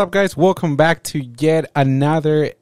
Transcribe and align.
up, 0.00 0.10
guys? 0.10 0.34
Welcome 0.34 0.76
back 0.76 1.02
to 1.02 1.20
yet 1.20 1.70
another 1.76 2.54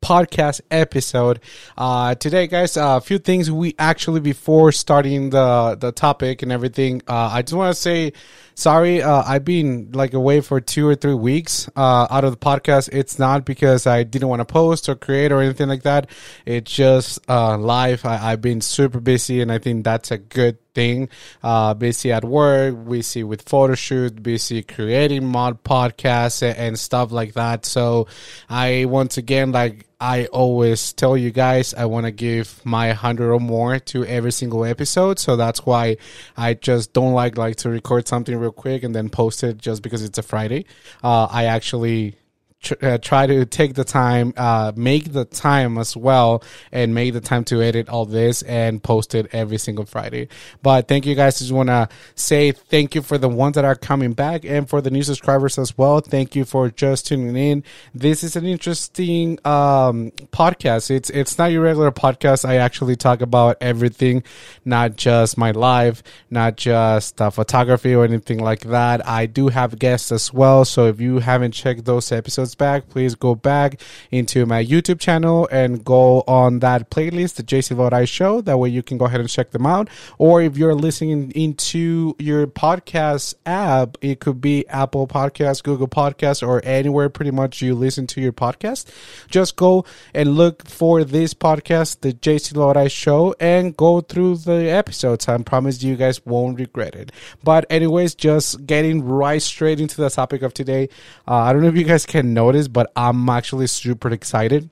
podcast 0.00 0.60
episode. 0.70 1.40
Uh, 1.76 2.14
today, 2.14 2.46
guys, 2.46 2.76
a 2.76 3.00
few 3.00 3.18
things 3.18 3.50
we 3.50 3.74
actually 3.80 4.20
before 4.20 4.70
starting 4.70 5.30
the 5.30 5.76
the 5.80 5.90
topic 5.90 6.42
and 6.42 6.52
everything. 6.52 7.02
Uh, 7.08 7.30
I 7.32 7.42
just 7.42 7.54
want 7.54 7.74
to 7.74 7.80
say 7.80 8.12
sorry. 8.54 9.02
Uh, 9.02 9.22
I've 9.26 9.44
been 9.44 9.90
like 9.92 10.14
away 10.14 10.40
for 10.40 10.60
two 10.60 10.86
or 10.86 10.94
three 10.94 11.14
weeks 11.14 11.68
uh, 11.76 12.06
out 12.10 12.24
of 12.24 12.32
the 12.32 12.36
podcast. 12.36 12.88
It's 12.92 13.18
not 13.18 13.44
because 13.44 13.86
I 13.86 14.02
didn't 14.02 14.28
want 14.28 14.40
to 14.40 14.44
post 14.44 14.88
or 14.88 14.94
create 14.94 15.32
or 15.32 15.40
anything 15.40 15.68
like 15.68 15.82
that. 15.82 16.08
It's 16.46 16.72
just 16.72 17.18
uh, 17.28 17.58
life. 17.58 18.04
I, 18.04 18.32
I've 18.32 18.40
been 18.40 18.60
super 18.60 19.00
busy, 19.00 19.40
and 19.40 19.50
I 19.52 19.58
think 19.58 19.84
that's 19.84 20.10
a 20.10 20.18
good 20.18 20.58
thing. 20.74 21.08
Uh, 21.42 21.74
busy 21.74 22.12
at 22.12 22.24
work, 22.24 22.88
busy 22.88 23.24
with 23.24 23.42
photo 23.48 23.74
shoot, 23.74 24.22
busy 24.22 24.62
creating 24.62 25.24
mod 25.24 25.62
podcasts 25.64 26.42
and, 26.42 26.58
and 26.58 26.78
stuff 26.78 27.12
like 27.12 27.34
that. 27.34 27.64
So 27.64 28.08
I 28.48 28.84
once 28.86 29.16
again, 29.16 29.52
like 29.52 29.86
I 30.00 30.26
always 30.26 30.92
tell 30.92 31.16
you 31.16 31.30
guys, 31.30 31.72
I 31.72 31.86
want 31.86 32.04
to 32.04 32.12
give 32.12 32.60
my 32.64 32.92
hundred 32.92 33.32
or 33.32 33.40
more 33.40 33.78
to 33.78 34.04
every 34.04 34.32
single 34.32 34.64
episode. 34.64 35.18
So 35.18 35.36
that's 35.36 35.64
why 35.64 35.96
I 36.36 36.54
just 36.54 36.92
don't 36.92 37.12
like 37.12 37.38
like 37.38 37.56
to 37.56 37.70
record 37.70 38.06
something 38.06 38.36
real 38.44 38.52
quick 38.52 38.82
and 38.82 38.94
then 38.94 39.08
post 39.08 39.42
it 39.42 39.58
just 39.58 39.82
because 39.82 40.02
it's 40.02 40.18
a 40.18 40.22
Friday. 40.22 40.66
Uh, 41.02 41.26
I 41.30 41.44
actually 41.46 42.16
tr- 42.64 42.74
uh, 42.82 42.98
try 42.98 43.26
to 43.26 43.44
take 43.46 43.74
the 43.74 43.84
time, 43.84 44.32
uh, 44.36 44.72
make 44.74 45.12
the 45.12 45.24
time 45.24 45.78
as 45.78 45.96
well, 45.96 46.42
and 46.72 46.94
make 46.94 47.12
the 47.12 47.20
time 47.20 47.44
to 47.44 47.62
edit 47.62 47.88
all 47.88 48.06
this 48.06 48.42
and 48.42 48.82
post 48.82 49.14
it 49.14 49.28
every 49.32 49.58
single 49.58 49.84
Friday. 49.84 50.28
But 50.62 50.88
thank 50.88 51.06
you 51.06 51.14
guys. 51.14 51.38
Just 51.38 51.52
want 51.52 51.68
to 51.68 51.88
say 52.14 52.52
thank 52.52 52.94
you 52.94 53.02
for 53.02 53.18
the 53.18 53.28
ones 53.28 53.54
that 53.54 53.64
are 53.64 53.74
coming 53.74 54.12
back 54.12 54.44
and 54.44 54.68
for 54.68 54.80
the 54.80 54.90
new 54.90 55.02
subscribers 55.02 55.58
as 55.58 55.76
well. 55.76 56.00
Thank 56.00 56.34
you 56.34 56.44
for 56.44 56.70
just 56.70 57.06
tuning 57.06 57.36
in. 57.36 57.64
This 57.94 58.24
is 58.24 58.36
an 58.36 58.44
interesting 58.46 59.38
um, 59.44 60.10
podcast. 60.32 60.90
It's 60.90 61.10
it's 61.10 61.38
not 61.38 61.52
your 61.52 61.62
regular 61.62 61.92
podcast. 61.92 62.44
I 62.44 62.56
actually 62.56 62.96
talk 62.96 63.20
about 63.20 63.58
everything, 63.60 64.22
not 64.64 64.96
just 64.96 65.36
my 65.36 65.50
life, 65.50 66.02
not 66.30 66.56
just 66.56 67.20
uh, 67.20 67.30
photography 67.30 67.94
or 67.94 68.04
anything 68.04 68.38
like 68.38 68.60
that. 68.60 69.06
I 69.06 69.26
do 69.26 69.48
have 69.48 69.78
guests 69.78 70.10
as 70.12 70.32
well. 70.32 70.64
So 70.64 70.86
if 70.86 71.00
you 71.00 71.18
haven't 71.18 71.52
checked 71.52 71.84
those 71.84 72.10
episodes 72.10 72.53
back, 72.54 72.88
please 72.88 73.14
go 73.14 73.34
back 73.34 73.80
into 74.10 74.46
my 74.46 74.64
YouTube 74.64 75.00
channel 75.00 75.48
and 75.50 75.84
go 75.84 76.22
on 76.26 76.60
that 76.60 76.90
playlist, 76.90 77.34
the 77.34 77.42
J 77.42 77.58
Silvadoray 77.60 78.08
Show. 78.08 78.40
That 78.40 78.58
way 78.58 78.68
you 78.68 78.82
can 78.82 78.98
go 78.98 79.06
ahead 79.06 79.20
and 79.20 79.28
check 79.28 79.50
them 79.50 79.66
out. 79.66 79.88
Or 80.18 80.42
if 80.42 80.56
you're 80.56 80.74
listening 80.74 81.30
into 81.32 82.14
your 82.18 82.46
podcast 82.46 83.34
app, 83.46 83.96
it 84.00 84.20
could 84.20 84.40
be 84.40 84.66
Apple 84.68 85.06
Podcasts, 85.06 85.62
Google 85.62 85.88
Podcasts, 85.88 86.46
or 86.46 86.64
anywhere 86.64 87.08
pretty 87.08 87.30
much 87.30 87.62
you 87.62 87.74
listen 87.74 88.06
to 88.08 88.20
your 88.20 88.32
podcast. 88.32 88.86
Just 89.28 89.56
go 89.56 89.84
and 90.14 90.36
look 90.36 90.66
for 90.68 91.04
this 91.04 91.34
podcast, 91.34 92.00
the 92.00 92.12
J 92.12 92.36
Silvadoray 92.36 92.90
Show, 92.90 93.34
and 93.40 93.76
go 93.76 94.00
through 94.00 94.36
the 94.36 94.70
episodes. 94.70 95.28
I 95.28 95.36
promise 95.38 95.82
you 95.82 95.96
guys 95.96 96.24
won't 96.24 96.58
regret 96.58 96.94
it. 96.94 97.12
But 97.42 97.66
anyways, 97.70 98.14
just 98.14 98.66
getting 98.66 99.04
right 99.04 99.42
straight 99.42 99.80
into 99.80 99.96
the 99.96 100.10
topic 100.10 100.42
of 100.42 100.54
today. 100.54 100.88
Uh, 101.26 101.36
I 101.36 101.52
don't 101.52 101.62
know 101.62 101.68
if 101.68 101.76
you 101.76 101.84
guys 101.84 102.06
can 102.06 102.34
notice, 102.44 102.68
but 102.68 102.92
I'm 102.96 103.28
actually 103.28 103.66
super 103.66 104.10
excited. 104.10 104.70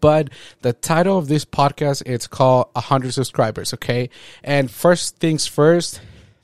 But 0.00 0.30
the 0.62 0.72
title 0.72 1.18
of 1.18 1.26
this 1.28 1.44
podcast 1.44 2.02
it's 2.06 2.26
called 2.26 2.68
100 2.74 3.12
subscribers, 3.12 3.74
okay? 3.74 4.10
And 4.44 4.70
first 4.70 5.16
things 5.16 5.46
first, 5.46 6.00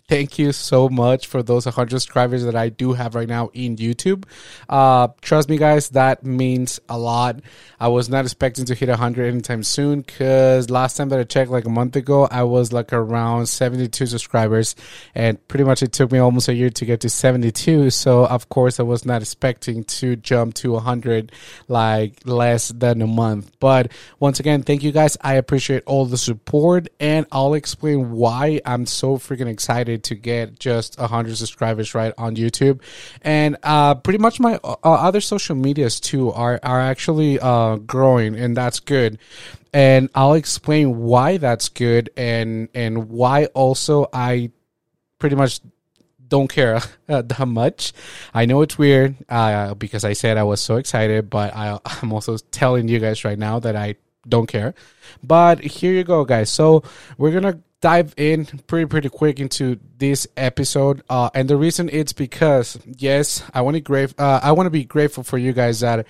thank 0.09 0.39
you 0.39 0.53
so 0.53 0.89
much 0.89 1.27
for 1.27 1.43
those 1.43 1.67
100 1.67 1.91
subscribers 1.91 2.45
that 2.45 2.55
I 2.55 2.69
do 2.69 2.93
have 2.93 3.15
right 3.15 3.29
now 3.29 3.51
in 3.55 3.77
YouTube. 3.77 4.25
Uh, 4.69 5.09
trust 5.21 5.49
me, 5.49 5.57
guys, 5.57 5.91
that 5.91 6.25
means 6.25 6.81
a 6.89 6.97
lot. 6.97 7.41
I 7.81 7.89
was 7.89 8.09
not 8.09 8.25
expecting 8.25 8.65
to 8.67 8.75
hit 8.75 8.89
100 8.89 9.27
anytime 9.27 9.63
soon 9.63 10.03
because 10.03 10.71
last 10.71 10.97
time 10.97 11.09
that 11.09 11.19
I 11.19 11.25
checked, 11.25 11.51
like 11.51 11.65
a 11.65 11.71
month 11.71 11.97
ago, 11.97 12.29
I 12.31 12.45
was 12.45 12.73
like 12.73 12.93
around 12.93 13.47
72 13.47 14.07
subscribers, 14.07 14.77
and 15.15 15.45
pretty 15.49 15.65
much 15.65 15.83
it 15.83 15.93
took 15.93 16.13
me 16.13 16.19
almost 16.19 16.49
a 16.49 16.55
year 16.55 16.71
to 16.71 16.85
get 16.85 17.01
to 17.01 17.11
72. 17.11 17.91
So, 17.91 18.27
of 18.27 18.49
course, 18.49 18.79
I 18.79 18.85
was 18.85 19.05
not 19.05 19.23
expecting 19.23 19.85
to 19.85 20.17
jump 20.17 20.55
to 20.55 20.73
100 20.73 21.33
like 21.69 22.21
less 22.25 22.69
than 22.69 23.03
a 23.03 23.07
month. 23.07 23.51
But 23.59 23.91
once 24.21 24.39
again, 24.41 24.63
thank 24.63 24.83
you 24.83 24.93
guys. 24.93 25.17
I 25.21 25.35
appreciate 25.35 25.83
all 25.87 26.07
the 26.07 26.17
support, 26.17 26.89
and 27.01 27.27
I'll 27.33 27.55
explain 27.55 28.13
why 28.13 28.61
I'm 28.65 28.87
so 28.87 29.17
freaking 29.17 29.49
excited 29.49 29.96
to 29.99 30.15
get 30.15 30.59
just 30.59 30.99
100 30.99 31.37
subscribers 31.37 31.95
right 31.95 32.13
on 32.19 32.37
YouTube. 32.37 32.81
And 33.23 33.57
uh, 33.63 33.95
pretty 33.97 34.19
much 34.19 34.41
my 34.41 34.59
uh, 34.63 34.77
other 34.83 35.21
social 35.21 35.57
medias 35.57 36.01
too 36.01 36.33
are, 36.33 36.61
are 36.63 36.81
actually 36.81 37.39
uh, 37.41 37.77
growing, 37.77 38.37
and 38.37 38.57
that's 38.57 38.81
good. 38.81 39.19
And 39.73 40.09
I'll 40.15 40.35
explain 40.35 40.99
why 40.99 41.37
that's 41.37 41.69
good 41.69 42.09
and 42.17 42.69
and 42.75 43.11
why 43.11 43.47
also 43.47 44.09
I 44.13 44.51
pretty 45.19 45.37
much 45.37 45.61
don't 46.29 46.49
care 46.49 46.81
that 47.07 47.47
much. 47.47 47.93
I 48.35 48.47
know 48.47 48.63
it's 48.63 48.79
weird 48.79 49.17
uh, 49.29 49.75
because 49.75 50.05
I 50.05 50.13
said 50.13 50.37
I 50.37 50.45
was 50.45 50.61
so 50.61 50.77
excited, 50.77 51.31
but 51.31 51.55
I, 51.55 51.79
I'm 52.03 52.13
also 52.13 52.37
telling 52.51 52.89
you 52.89 52.99
guys 52.99 53.25
right 53.25 53.39
now 53.39 53.59
that 53.61 53.77
I 53.77 53.97
don't 54.29 54.47
care. 54.47 54.75
But 55.23 55.61
here 55.61 55.93
you 55.93 56.05
go, 56.05 56.25
guys. 56.25 56.51
So 56.51 56.83
we're 57.19 57.33
gonna 57.33 57.61
dive 57.87 58.13
in 58.17 58.47
pretty 58.67 58.85
pretty 58.87 59.09
quick 59.09 59.39
into 59.39 59.79
this 59.97 60.27
episode, 60.37 61.05
uh, 61.09 61.31
and 61.35 61.49
the 61.49 61.57
reason 61.57 61.89
it's 61.93 62.13
because 62.13 62.77
yes, 62.85 63.45
I 63.55 63.61
want 63.61 63.77
to 63.77 63.81
grave. 63.81 64.13
Uh, 64.19 64.41
I 64.43 64.51
want 64.51 64.67
to 64.67 64.73
be 64.73 64.83
grateful 64.85 65.23
for 65.23 65.39
you 65.39 65.53
guys 65.53 65.79
that, 65.81 66.05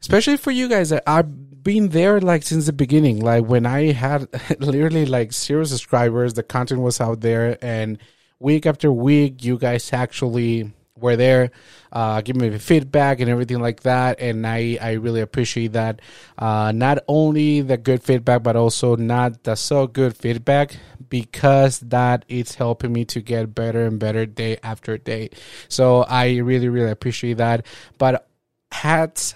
especially 0.00 0.38
for 0.38 0.50
you 0.50 0.70
guys 0.70 0.88
that 0.88 1.02
I've 1.06 1.62
been 1.62 1.90
there 1.90 2.18
like 2.18 2.44
since 2.44 2.64
the 2.64 2.72
beginning. 2.72 3.20
Like 3.20 3.44
when 3.44 3.66
I 3.66 3.92
had 3.92 4.26
literally 4.58 5.04
like 5.04 5.34
zero 5.34 5.64
subscribers, 5.64 6.32
the 6.32 6.42
content 6.42 6.80
was 6.80 6.98
out 6.98 7.20
there, 7.20 7.58
and 7.62 7.98
week 8.38 8.64
after 8.64 8.90
week, 8.90 9.44
you 9.44 9.58
guys 9.58 9.92
actually 9.92 10.72
were 11.02 11.16
there, 11.16 11.50
uh, 11.92 12.20
giving 12.20 12.50
me 12.50 12.58
feedback 12.58 13.20
and 13.20 13.28
everything 13.28 13.60
like 13.60 13.82
that, 13.82 14.20
and 14.20 14.46
I 14.46 14.78
I 14.80 14.92
really 14.92 15.20
appreciate 15.20 15.72
that. 15.72 16.00
Uh, 16.38 16.72
not 16.72 16.98
only 17.08 17.60
the 17.60 17.76
good 17.76 18.02
feedback, 18.02 18.42
but 18.42 18.56
also 18.56 18.96
not 18.96 19.44
the 19.44 19.54
so 19.56 19.86
good 19.86 20.16
feedback 20.16 20.76
because 21.08 21.80
that 21.80 22.24
it's 22.28 22.54
helping 22.54 22.92
me 22.92 23.04
to 23.04 23.20
get 23.20 23.54
better 23.54 23.84
and 23.84 23.98
better 23.98 24.24
day 24.24 24.56
after 24.62 24.96
day. 24.96 25.30
So 25.68 26.02
I 26.02 26.38
really 26.38 26.68
really 26.68 26.90
appreciate 26.90 27.38
that. 27.38 27.66
But 27.98 28.26
hats 28.70 29.34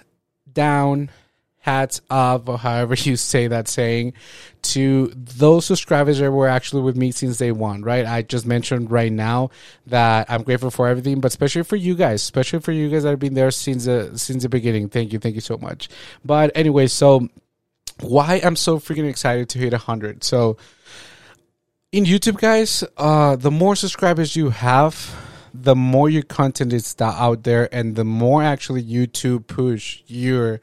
down 0.51 1.11
hats 1.67 1.99
off, 2.09 2.47
or 2.47 2.57
however 2.57 2.95
you 2.95 3.17
say 3.17 3.47
that 3.47 3.67
saying, 3.67 4.13
to 4.61 5.11
those 5.13 5.65
subscribers 5.65 6.19
that 6.19 6.31
were 6.31 6.47
actually 6.47 6.81
with 6.81 6.95
me 6.95 7.11
since 7.11 7.37
day 7.37 7.51
one, 7.51 7.81
right? 7.81 8.05
I 8.05 8.21
just 8.21 8.45
mentioned 8.45 8.89
right 8.89 9.11
now 9.11 9.49
that 9.85 10.31
I'm 10.31 10.43
grateful 10.43 10.71
for 10.71 10.87
everything, 10.87 11.19
but 11.19 11.27
especially 11.27 11.63
for 11.63 11.75
you 11.75 11.93
guys, 11.93 12.21
especially 12.21 12.59
for 12.59 12.71
you 12.71 12.89
guys 12.89 13.03
that 13.03 13.09
have 13.09 13.19
been 13.19 13.33
there 13.33 13.51
since 13.51 13.83
the 13.83 14.17
since 14.17 14.43
the 14.43 14.49
beginning. 14.49 14.87
Thank 14.87 15.11
you, 15.11 15.19
thank 15.19 15.35
you 15.35 15.41
so 15.41 15.57
much. 15.57 15.89
But 16.23 16.51
anyway, 16.55 16.87
so 16.87 17.27
why 17.99 18.39
I'm 18.41 18.55
so 18.55 18.79
freaking 18.79 19.09
excited 19.09 19.49
to 19.49 19.59
hit 19.59 19.73
100. 19.73 20.23
So 20.23 20.55
in 21.91 22.05
YouTube, 22.05 22.37
guys, 22.37 22.81
uh, 22.95 23.35
the 23.35 23.51
more 23.51 23.75
subscribers 23.75 24.37
you 24.37 24.51
have, 24.51 25.13
the 25.53 25.75
more 25.75 26.09
your 26.09 26.23
content 26.23 26.71
is 26.71 26.95
out 27.01 27.43
there, 27.43 27.67
and 27.75 27.97
the 27.97 28.05
more 28.05 28.41
actually 28.41 28.83
YouTube 28.83 29.47
push 29.47 30.01
your 30.07 30.61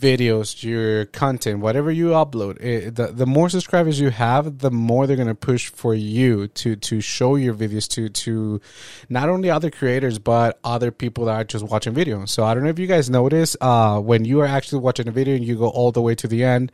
videos, 0.00 0.64
your 0.64 1.04
content, 1.06 1.60
whatever 1.60 1.90
you 1.90 2.08
upload, 2.08 2.60
it, 2.62 2.94
the 2.94 3.08
the 3.08 3.26
more 3.26 3.48
subscribers 3.48 4.00
you 4.00 4.10
have, 4.10 4.58
the 4.58 4.70
more 4.70 5.06
they're 5.06 5.16
gonna 5.16 5.34
push 5.34 5.68
for 5.68 5.94
you 5.94 6.48
to 6.48 6.76
to 6.76 7.00
show 7.00 7.36
your 7.36 7.54
videos 7.54 7.88
to 7.90 8.08
to 8.08 8.60
not 9.08 9.28
only 9.28 9.50
other 9.50 9.70
creators 9.70 10.18
but 10.18 10.58
other 10.64 10.90
people 10.90 11.26
that 11.26 11.34
are 11.34 11.44
just 11.44 11.64
watching 11.64 11.94
videos. 11.94 12.30
So 12.30 12.44
I 12.44 12.54
don't 12.54 12.64
know 12.64 12.70
if 12.70 12.78
you 12.78 12.86
guys 12.86 13.10
notice, 13.10 13.56
uh, 13.60 14.00
when 14.00 14.24
you 14.24 14.40
are 14.40 14.46
actually 14.46 14.80
watching 14.80 15.08
a 15.08 15.12
video 15.12 15.36
and 15.36 15.44
you 15.44 15.56
go 15.56 15.68
all 15.68 15.92
the 15.92 16.02
way 16.02 16.14
to 16.14 16.26
the 16.26 16.44
end, 16.44 16.72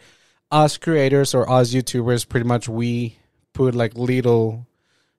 us 0.50 0.76
creators 0.76 1.34
or 1.34 1.50
us 1.50 1.74
YouTubers, 1.74 2.28
pretty 2.28 2.46
much 2.46 2.68
we 2.68 3.18
put 3.52 3.74
like 3.74 3.96
little 3.96 4.66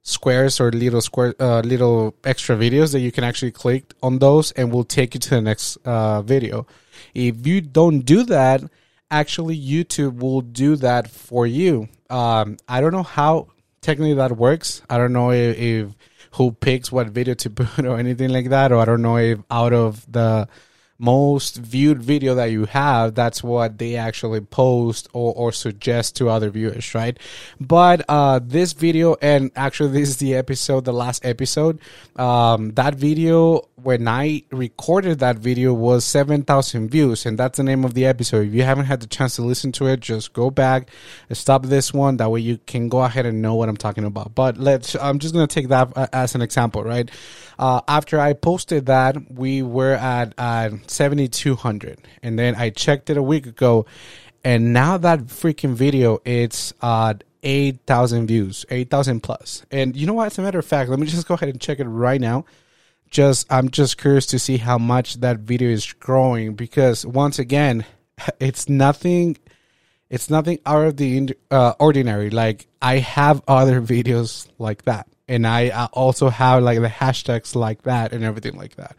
squares 0.08 0.62
or 0.62 0.72
little 0.72 1.02
square 1.02 1.36
uh, 1.40 1.60
little 1.60 2.16
extra 2.24 2.56
videos 2.56 2.94
that 2.94 3.02
you 3.02 3.12
can 3.12 3.26
actually 3.26 3.52
click 3.52 3.94
on 4.02 4.20
those 4.20 4.52
and 4.54 4.72
will 4.72 4.86
take 4.86 5.14
you 5.14 5.20
to 5.20 5.30
the 5.32 5.42
next 5.42 5.78
uh, 5.84 6.22
video. 6.22 6.66
If 7.14 7.46
you 7.46 7.60
don't 7.60 8.00
do 8.00 8.24
that 8.24 8.64
actually 9.12 9.58
youtube 9.58 10.18
will 10.20 10.42
do 10.42 10.78
that 10.78 11.10
for 11.10 11.46
you. 11.46 11.90
Um, 12.10 12.56
i 12.70 12.80
don't 12.80 12.94
know 12.94 13.04
how 13.04 13.48
technically 13.82 14.14
that 14.16 14.38
works. 14.38 14.82
I 14.90 14.98
don't 14.98 15.12
know 15.12 15.32
if, 15.32 15.58
if 15.58 15.96
who 16.32 16.52
picks 16.54 16.90
what 16.90 17.08
video 17.08 17.34
to 17.34 17.50
put 17.60 17.86
or 17.86 17.98
anything 17.98 18.30
like 18.30 18.50
that 18.50 18.72
or 18.72 18.80
i 18.80 18.86
don't 18.86 19.02
know 19.02 19.18
if 19.18 19.40
out 19.52 19.74
of 19.74 20.10
the 20.12 20.48
most 21.00 21.58
viewed 21.58 22.02
video 22.02 22.36
that 22.36 22.46
you 22.46 22.66
have, 22.66 23.14
that's 23.14 23.44
what 23.44 23.78
they 23.78 23.96
actually 23.96 24.42
post 24.42 25.08
or, 25.14 25.34
or 25.34 25.52
suggest 25.52 26.16
to 26.16 26.30
other 26.30 26.50
viewers, 26.50 26.94
right? 26.96 27.18
But 27.60 28.04
uh, 28.10 28.40
this 28.44 28.74
video, 28.74 29.16
and 29.22 29.52
actually, 29.56 29.92
this 29.92 30.10
is 30.10 30.18
the 30.18 30.36
episode, 30.36 30.86
the 30.86 30.94
last 30.94 31.24
episode. 31.24 31.80
Um, 32.16 32.72
that 32.72 32.96
video, 32.96 33.70
when 33.76 34.08
I 34.08 34.44
recorded 34.52 35.20
that 35.20 35.38
video, 35.38 35.74
was 35.74 36.04
7,000 36.04 36.90
views, 36.90 37.26
and 37.26 37.38
that's 37.38 37.58
the 37.58 37.64
name 37.64 37.86
of 37.86 37.94
the 37.94 38.06
episode. 38.06 38.48
If 38.48 38.54
you 38.54 38.64
haven't 38.64 38.86
had 38.86 39.02
the 39.02 39.08
chance 39.08 39.36
to 39.36 39.44
listen 39.44 39.72
to 39.74 39.88
it, 39.88 40.00
just 40.00 40.34
go 40.34 40.50
back, 40.50 40.90
stop 41.32 41.66
this 41.68 41.94
one. 41.94 42.18
That 42.18 42.32
way, 42.32 42.40
you 42.40 42.58
can 42.58 42.90
go 42.90 43.04
ahead 43.04 43.26
and 43.26 43.42
know 43.42 43.54
what 43.54 43.70
I'm 43.70 43.78
talking 43.78 44.04
about. 44.04 44.34
But 44.34 44.58
let's, 44.58 44.96
I'm 44.96 45.20
just 45.20 45.34
going 45.34 45.48
to 45.48 45.54
take 45.54 45.68
that 45.68 45.96
uh, 45.96 46.08
as 46.12 46.34
an 46.34 46.42
example, 46.42 46.84
right? 46.84 47.10
Uh, 47.60 47.82
after 47.88 48.20
I 48.20 48.34
posted 48.34 48.88
that, 48.88 49.32
we 49.32 49.64
were 49.64 49.94
at, 49.94 50.34
at 50.38 50.87
7,200. 50.90 52.00
And 52.24 52.38
then 52.38 52.56
I 52.56 52.70
checked 52.70 53.10
it 53.10 53.18
a 53.18 53.24
week 53.24 53.46
ago. 53.46 53.86
And 54.44 54.74
now 54.74 54.98
that 54.98 55.22
freaking 55.22 55.74
video, 55.74 56.20
it's 56.26 56.74
at 56.82 57.24
8,000 57.44 58.28
views, 58.28 58.66
8,000 58.70 59.22
plus. 59.22 59.66
And 59.72 59.96
you 59.96 60.06
know 60.06 60.14
what? 60.14 60.28
As 60.28 60.38
a 60.38 60.42
matter 60.42 60.60
of 60.60 60.66
fact, 60.66 60.90
let 60.90 61.00
me 61.00 61.08
just 61.08 61.28
go 61.28 61.34
ahead 61.34 61.50
and 61.50 61.60
check 61.60 61.80
it 61.80 61.86
right 61.86 62.22
now. 62.22 62.46
Just, 63.10 63.52
I'm 63.52 63.70
just 63.70 63.98
curious 63.98 64.26
to 64.28 64.40
see 64.40 64.58
how 64.58 64.78
much 64.78 65.22
that 65.22 65.40
video 65.40 65.70
is 65.70 65.92
growing 65.94 66.56
because 66.56 67.06
once 67.06 67.40
again, 67.40 67.86
it's 68.40 68.70
nothing 68.70 69.38
it's 70.10 70.30
nothing 70.30 70.58
out 70.66 70.86
of 70.86 70.96
the 70.96 71.36
uh, 71.52 71.74
ordinary. 71.80 72.30
Like 72.30 72.68
I 72.82 73.00
have 73.00 73.42
other 73.46 73.82
videos 73.94 74.48
like 74.58 74.84
that 74.84 75.08
and 75.28 75.46
I 75.46 75.70
also 75.94 76.30
have 76.30 76.64
like 76.64 76.80
the 76.80 76.88
hashtags 76.88 77.56
like 77.56 77.84
that 77.84 78.14
and 78.14 78.24
everything 78.24 78.56
like 78.56 78.76
that. 78.76 78.96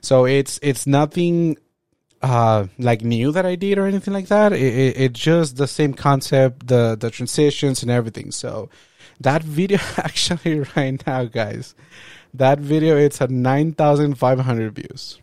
So 0.00 0.24
it's 0.24 0.58
it's 0.62 0.86
nothing 0.86 1.56
uh 2.22 2.66
like 2.78 3.02
new 3.02 3.32
that 3.32 3.44
I 3.44 3.56
did 3.56 3.78
or 3.78 3.86
anything 3.86 4.14
like 4.14 4.28
that. 4.28 4.52
It, 4.52 4.60
it, 4.60 4.96
it's 4.96 5.20
just 5.20 5.56
the 5.56 5.66
same 5.66 5.94
concept, 5.94 6.68
the 6.68 6.96
the 6.98 7.10
transitions 7.10 7.82
and 7.82 7.90
everything. 7.90 8.30
So 8.30 8.70
that 9.20 9.42
video 9.42 9.78
actually 9.96 10.60
right 10.76 11.04
now, 11.06 11.24
guys, 11.24 11.74
that 12.34 12.60
video 12.60 12.96
it's 12.96 13.20
at 13.20 13.30
nine 13.30 13.72
thousand 13.72 14.14
five 14.14 14.38
hundred 14.40 14.74
views. 14.74 15.20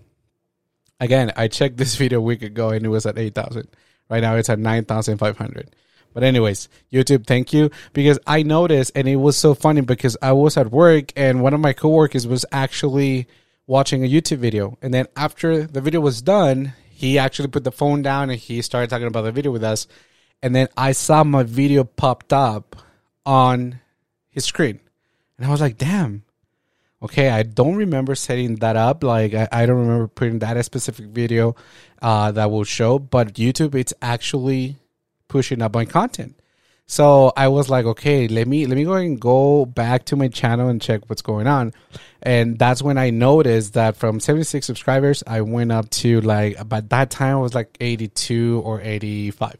Again, 0.99 1.31
I 1.37 1.47
checked 1.47 1.77
this 1.77 1.95
video 2.01 2.19
a 2.19 2.23
week 2.23 2.41
ago 2.41 2.69
and 2.69 2.85
it 2.85 2.89
was 2.89 3.05
at 3.05 3.17
eight 3.17 3.35
thousand. 3.35 3.69
Right 4.09 4.21
now 4.21 4.35
it's 4.35 4.49
at 4.49 4.59
nine 4.59 4.83
thousand 4.83 5.19
five 5.19 5.37
hundred. 5.37 5.73
But 6.13 6.23
anyways, 6.23 6.69
YouTube, 6.91 7.27
thank 7.27 7.53
you 7.53 7.69
because 7.93 8.19
I 8.25 8.43
noticed 8.43 8.91
and 8.95 9.07
it 9.07 9.17
was 9.17 9.37
so 9.37 9.53
funny 9.53 9.81
because 9.81 10.17
I 10.21 10.31
was 10.31 10.57
at 10.57 10.71
work 10.71 11.11
and 11.15 11.41
one 11.41 11.53
of 11.53 11.59
my 11.59 11.73
coworkers 11.73 12.27
was 12.27 12.45
actually 12.51 13.27
watching 13.67 14.03
a 14.03 14.09
YouTube 14.09 14.39
video. 14.39 14.77
And 14.81 14.93
then 14.93 15.05
after 15.15 15.63
the 15.63 15.81
video 15.81 16.01
was 16.01 16.21
done, 16.21 16.73
he 16.89 17.19
actually 17.19 17.47
put 17.49 17.63
the 17.63 17.71
phone 17.71 18.01
down 18.01 18.29
and 18.29 18.39
he 18.39 18.61
started 18.61 18.89
talking 18.89 19.07
about 19.07 19.21
the 19.21 19.31
video 19.31 19.51
with 19.51 19.63
us. 19.63 19.87
And 20.41 20.55
then 20.55 20.67
I 20.75 20.93
saw 20.93 21.23
my 21.23 21.43
video 21.43 21.83
popped 21.83 22.33
up 22.33 22.75
on 23.25 23.79
his 24.29 24.45
screen. 24.45 24.79
And 25.37 25.45
I 25.45 25.51
was 25.51 25.61
like, 25.61 25.77
damn. 25.77 26.23
Okay, 27.01 27.29
I 27.29 27.43
don't 27.43 27.75
remember 27.75 28.15
setting 28.15 28.55
that 28.55 28.75
up. 28.75 29.03
Like, 29.03 29.33
I, 29.33 29.47
I 29.51 29.65
don't 29.65 29.79
remember 29.79 30.07
putting 30.07 30.39
that 30.39 30.65
specific 30.65 31.05
video 31.05 31.55
uh, 32.01 32.31
that 32.33 32.51
will 32.51 32.65
show. 32.65 32.99
But 32.99 33.35
YouTube, 33.35 33.75
it's 33.75 33.93
actually 34.01 34.75
pushing 35.29 35.61
up 35.61 35.73
my 35.73 35.85
content. 35.85 36.35
So 36.85 37.31
I 37.37 37.49
was 37.49 37.69
like, 37.69 37.85
okay, 37.85 38.27
let 38.27 38.47
me 38.47 38.65
let 38.65 38.75
me 38.75 38.83
go 38.83 38.93
and 38.93 39.21
go 39.21 39.65
back 39.65 40.05
to 40.05 40.15
my 40.15 40.27
channel 40.27 40.69
and 40.69 40.81
check 40.81 41.07
what's 41.07 41.21
going 41.21 41.45
on. 41.45 41.71
And 42.21 42.57
that's 42.57 42.81
when 42.81 42.97
I 42.97 43.11
noticed 43.11 43.75
that 43.75 43.95
from 43.95 44.19
76 44.19 44.65
subscribers, 44.65 45.23
I 45.27 45.41
went 45.41 45.71
up 45.71 45.89
to 46.01 46.19
like 46.21 46.67
by 46.67 46.81
that 46.81 47.11
time 47.11 47.37
I 47.37 47.39
was 47.39 47.53
like 47.53 47.77
82 47.79 48.63
or 48.65 48.81
85. 48.81 49.55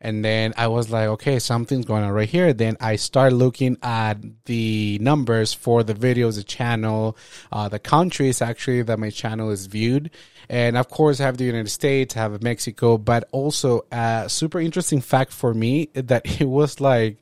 And 0.00 0.24
then 0.24 0.52
I 0.56 0.68
was 0.68 0.90
like, 0.90 1.08
okay, 1.08 1.38
something's 1.38 1.86
going 1.86 2.04
on 2.04 2.10
right 2.10 2.28
here. 2.28 2.52
Then 2.52 2.76
I 2.80 2.96
start 2.96 3.32
looking 3.32 3.78
at 3.82 4.18
the 4.44 4.98
numbers 5.00 5.54
for 5.54 5.82
the 5.82 5.94
videos, 5.94 6.36
the 6.36 6.44
channel, 6.44 7.16
uh, 7.50 7.68
the 7.68 7.78
countries 7.78 8.42
actually 8.42 8.82
that 8.82 8.98
my 8.98 9.10
channel 9.10 9.50
is 9.50 9.66
viewed. 9.66 10.10
And 10.48 10.76
of 10.76 10.88
course, 10.88 11.20
I 11.20 11.24
have 11.24 11.38
the 11.38 11.44
United 11.44 11.70
States, 11.70 12.16
I 12.16 12.20
have 12.20 12.42
Mexico, 12.42 12.98
but 12.98 13.28
also 13.32 13.86
a 13.90 14.26
super 14.28 14.60
interesting 14.60 15.00
fact 15.00 15.32
for 15.32 15.54
me 15.54 15.88
that 15.94 16.40
it 16.40 16.46
was 16.46 16.80
like, 16.80 17.18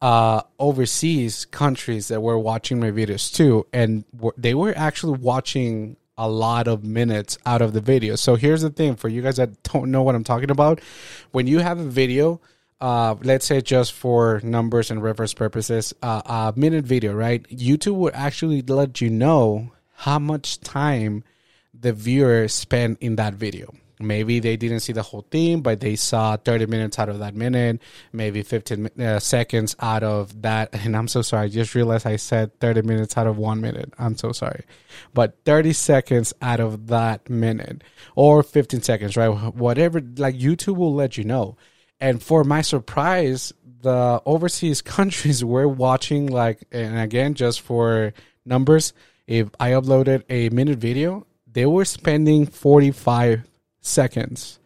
uh, 0.00 0.42
overseas 0.60 1.44
countries 1.46 2.06
that 2.08 2.20
were 2.20 2.38
watching 2.38 2.78
my 2.78 2.90
videos 2.90 3.34
too, 3.34 3.66
and 3.72 4.04
they 4.36 4.54
were 4.54 4.72
actually 4.76 5.18
watching 5.18 5.96
a 6.18 6.28
lot 6.28 6.68
of 6.68 6.84
minutes 6.84 7.38
out 7.46 7.62
of 7.62 7.72
the 7.72 7.80
video. 7.80 8.16
So 8.16 8.34
here's 8.34 8.60
the 8.60 8.70
thing 8.70 8.96
for 8.96 9.08
you 9.08 9.22
guys 9.22 9.36
that 9.36 9.62
don't 9.62 9.90
know 9.90 10.02
what 10.02 10.14
I'm 10.14 10.24
talking 10.24 10.50
about. 10.50 10.80
When 11.30 11.46
you 11.46 11.60
have 11.60 11.78
a 11.78 11.84
video, 11.84 12.40
uh, 12.80 13.14
let's 13.22 13.46
say 13.46 13.60
just 13.60 13.92
for 13.92 14.40
numbers 14.42 14.90
and 14.90 15.02
reference 15.02 15.32
purposes, 15.32 15.94
uh, 16.02 16.22
a 16.26 16.52
minute 16.58 16.84
video, 16.84 17.14
right? 17.14 17.42
YouTube 17.48 17.96
will 17.96 18.12
actually 18.12 18.62
let 18.62 19.00
you 19.00 19.08
know 19.08 19.72
how 19.94 20.18
much 20.18 20.60
time 20.60 21.24
the 21.72 21.92
viewer 21.92 22.48
spent 22.48 22.98
in 23.00 23.16
that 23.16 23.34
video. 23.34 23.72
Maybe 24.00 24.40
they 24.40 24.56
didn't 24.56 24.80
see 24.80 24.92
the 24.92 25.02
whole 25.02 25.26
thing, 25.30 25.60
but 25.60 25.80
they 25.80 25.96
saw 25.96 26.36
30 26.36 26.66
minutes 26.66 26.98
out 26.98 27.08
of 27.08 27.18
that 27.18 27.34
minute, 27.34 27.80
maybe 28.12 28.42
15 28.42 28.88
uh, 29.00 29.18
seconds 29.18 29.74
out 29.80 30.02
of 30.02 30.42
that. 30.42 30.74
And 30.88 30.96
I'm 30.96 31.08
so 31.08 31.22
sorry. 31.22 31.46
I 31.46 31.48
just 31.48 31.74
realized 31.74 32.06
I 32.06 32.16
said 32.16 32.58
30 32.60 32.82
minutes 32.82 33.16
out 33.16 33.26
of 33.26 33.36
one 33.36 33.60
minute. 33.60 33.92
I'm 33.98 34.16
so 34.16 34.32
sorry. 34.32 34.64
But 35.12 35.38
30 35.44 35.72
seconds 35.72 36.32
out 36.40 36.60
of 36.60 36.86
that 36.86 37.28
minute 37.28 37.82
or 38.14 38.42
15 38.42 38.82
seconds, 38.82 39.16
right? 39.16 39.28
Whatever, 39.28 40.00
like 40.16 40.36
YouTube 40.36 40.76
will 40.76 40.94
let 40.94 41.18
you 41.18 41.24
know. 41.24 41.56
And 42.00 42.22
for 42.22 42.44
my 42.44 42.62
surprise, 42.62 43.52
the 43.82 44.22
overseas 44.24 44.82
countries 44.96 45.44
were 45.44 45.68
watching, 45.68 46.26
like, 46.26 46.62
and 46.72 46.98
again, 46.98 47.34
just 47.34 47.60
for 47.60 48.12
numbers, 48.44 48.92
if 49.26 49.48
I 49.60 49.72
uploaded 49.72 50.24
a 50.30 50.48
minute 50.50 50.78
video, 50.78 51.26
they 51.50 51.66
were 51.66 51.84
spending 51.84 52.46
45 52.46 53.44
seconds 53.80 54.58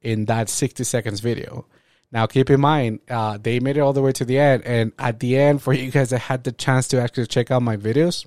in 0.00 0.26
that 0.26 0.48
60 0.48 0.84
seconds 0.84 1.20
video. 1.20 1.66
Now, 2.10 2.26
keep 2.26 2.50
in 2.50 2.60
mind, 2.60 3.00
uh, 3.08 3.38
they 3.38 3.58
made 3.58 3.78
it 3.78 3.80
all 3.80 3.94
the 3.94 4.02
way 4.02 4.12
to 4.12 4.24
the 4.24 4.38
end. 4.38 4.64
And 4.66 4.92
at 4.98 5.20
the 5.20 5.38
end, 5.38 5.62
for 5.62 5.72
you 5.72 5.90
guys 5.90 6.10
that 6.10 6.18
had 6.18 6.44
the 6.44 6.52
chance 6.52 6.88
to 6.88 7.00
actually 7.00 7.26
check 7.26 7.50
out 7.50 7.62
my 7.62 7.78
videos, 7.78 8.26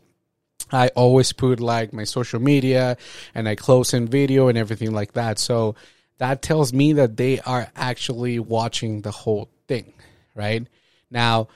I 0.71 0.87
always 0.89 1.31
put 1.33 1.59
like 1.59 1.93
my 1.93 2.03
social 2.03 2.39
media 2.39 2.97
and 3.35 3.47
I 3.47 3.55
close 3.55 3.93
in 3.93 4.07
video 4.07 4.47
and 4.47 4.57
everything 4.57 4.91
like 4.91 5.13
that. 5.13 5.37
So 5.37 5.75
that 6.17 6.41
tells 6.41 6.73
me 6.73 6.93
that 6.93 7.17
they 7.17 7.39
are 7.41 7.67
actually 7.75 8.39
watching 8.39 9.01
the 9.01 9.11
whole 9.11 9.49
thing, 9.67 9.93
right? 10.33 10.65
Now, 11.11 11.49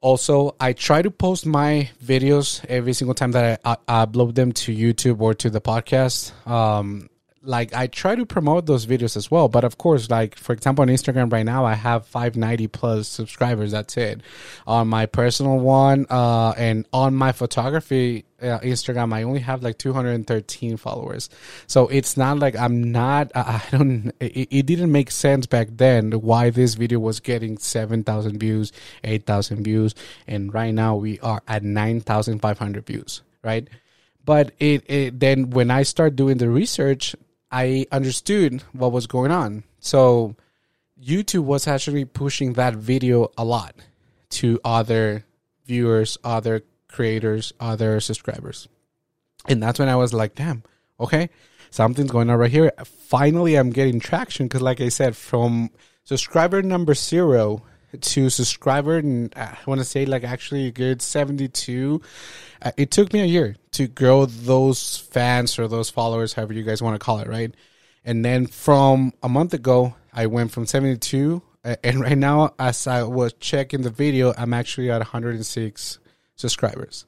also, 0.00 0.56
I 0.60 0.72
try 0.72 1.02
to 1.02 1.10
post 1.10 1.46
my 1.46 1.90
videos 2.04 2.64
every 2.68 2.92
single 2.92 3.14
time 3.14 3.32
that 3.32 3.60
I, 3.64 3.76
I 3.88 4.06
upload 4.06 4.34
them 4.34 4.52
to 4.52 4.74
YouTube 4.74 5.20
or 5.20 5.34
to 5.34 5.50
the 5.50 5.60
podcast. 5.60 6.32
Um, 6.46 7.08
like 7.46 7.74
I 7.74 7.86
try 7.86 8.14
to 8.14 8.26
promote 8.26 8.66
those 8.66 8.86
videos 8.86 9.16
as 9.16 9.30
well. 9.30 9.48
But 9.48 9.64
of 9.64 9.78
course, 9.78 10.10
like 10.10 10.36
for 10.36 10.52
example, 10.52 10.82
on 10.82 10.88
Instagram 10.88 11.32
right 11.32 11.44
now, 11.44 11.64
I 11.64 11.74
have 11.74 12.06
590 12.06 12.66
plus 12.68 13.08
subscribers. 13.08 13.72
That's 13.72 13.96
it. 13.96 14.20
On 14.66 14.88
my 14.88 15.06
personal 15.06 15.58
one, 15.58 16.06
uh, 16.10 16.54
and 16.56 16.86
on 16.92 17.14
my 17.14 17.32
photography 17.32 18.24
uh, 18.42 18.58
Instagram, 18.60 19.12
I 19.12 19.22
only 19.22 19.40
have 19.40 19.62
like 19.62 19.78
213 19.78 20.76
followers. 20.76 21.30
So 21.66 21.88
it's 21.88 22.16
not 22.16 22.38
like 22.38 22.56
I'm 22.56 22.92
not, 22.92 23.30
I 23.34 23.62
don't, 23.70 24.12
it, 24.20 24.48
it 24.50 24.66
didn't 24.66 24.92
make 24.92 25.10
sense 25.10 25.46
back 25.46 25.68
then 25.70 26.12
why 26.12 26.50
this 26.50 26.74
video 26.74 26.98
was 26.98 27.20
getting 27.20 27.58
7,000 27.58 28.38
views, 28.38 28.72
8,000 29.04 29.62
views. 29.64 29.94
And 30.26 30.52
right 30.52 30.72
now 30.72 30.96
we 30.96 31.18
are 31.20 31.42
at 31.48 31.62
9,500 31.62 32.86
views, 32.86 33.22
right? 33.42 33.68
But 34.24 34.52
it, 34.58 34.90
it 34.90 35.20
then 35.20 35.50
when 35.50 35.70
I 35.70 35.84
start 35.84 36.16
doing 36.16 36.38
the 36.38 36.50
research, 36.50 37.14
I 37.56 37.86
understood 37.90 38.62
what 38.72 38.92
was 38.92 39.06
going 39.06 39.30
on. 39.30 39.64
So 39.80 40.36
YouTube 41.02 41.44
was 41.44 41.66
actually 41.66 42.04
pushing 42.04 42.52
that 42.52 42.74
video 42.74 43.30
a 43.38 43.46
lot 43.46 43.74
to 44.40 44.60
other 44.62 45.24
viewers, 45.64 46.18
other 46.22 46.64
creators, 46.86 47.54
other 47.58 47.98
subscribers. 48.00 48.68
And 49.48 49.62
that's 49.62 49.78
when 49.78 49.88
I 49.88 49.96
was 49.96 50.12
like, 50.12 50.34
damn, 50.34 50.64
okay, 51.00 51.30
something's 51.70 52.10
going 52.10 52.28
on 52.28 52.36
right 52.36 52.50
here. 52.50 52.72
Finally, 52.84 53.54
I'm 53.54 53.70
getting 53.70 54.00
traction 54.00 54.48
because, 54.48 54.60
like 54.60 54.82
I 54.82 54.90
said, 54.90 55.16
from 55.16 55.70
subscriber 56.04 56.60
number 56.60 56.92
zero 56.92 57.62
to 58.02 58.30
subscriber, 58.30 58.96
and 58.96 59.32
uh, 59.36 59.52
I 59.52 59.58
want 59.66 59.80
to 59.80 59.84
say 59.84 60.06
like 60.06 60.24
actually 60.24 60.66
a 60.66 60.70
good 60.70 61.02
72. 61.02 62.00
Uh, 62.62 62.72
it 62.76 62.90
took 62.90 63.12
me 63.12 63.20
a 63.20 63.26
year 63.26 63.56
to 63.72 63.86
grow 63.86 64.26
those 64.26 64.98
fans 64.98 65.58
or 65.58 65.68
those 65.68 65.90
followers, 65.90 66.32
however 66.32 66.52
you 66.52 66.62
guys 66.62 66.82
want 66.82 66.94
to 66.94 67.04
call 67.04 67.18
it, 67.18 67.28
right? 67.28 67.54
And 68.04 68.24
then 68.24 68.46
from 68.46 69.12
a 69.22 69.28
month 69.28 69.52
ago, 69.54 69.94
I 70.12 70.26
went 70.26 70.52
from 70.52 70.66
72, 70.66 71.42
uh, 71.64 71.76
and 71.84 72.00
right 72.00 72.18
now, 72.18 72.54
as 72.58 72.86
I 72.86 73.02
was 73.02 73.32
checking 73.34 73.82
the 73.82 73.90
video, 73.90 74.32
I'm 74.36 74.54
actually 74.54 74.90
at 74.90 74.98
106 74.98 75.98
subscribers. 76.36 77.04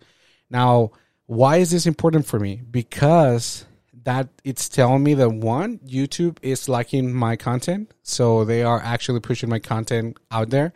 Now, 0.51 0.93
why 1.27 1.59
is 1.59 1.71
this 1.71 1.87
important 1.87 2.27
for 2.27 2.39
me? 2.39 2.63
Because 2.71 3.67
that 4.09 4.29
it's 4.43 4.71
telling 4.71 5.03
me 5.03 5.13
that 5.13 5.29
one, 5.29 5.81
YouTube 5.81 6.39
is 6.41 6.67
liking 6.67 7.13
my 7.13 7.37
content. 7.37 7.93
So 8.03 8.43
they 8.47 8.63
are 8.63 8.81
actually 8.83 9.21
pushing 9.21 9.51
my 9.51 9.59
content 9.59 10.17
out 10.31 10.49
there. 10.49 10.73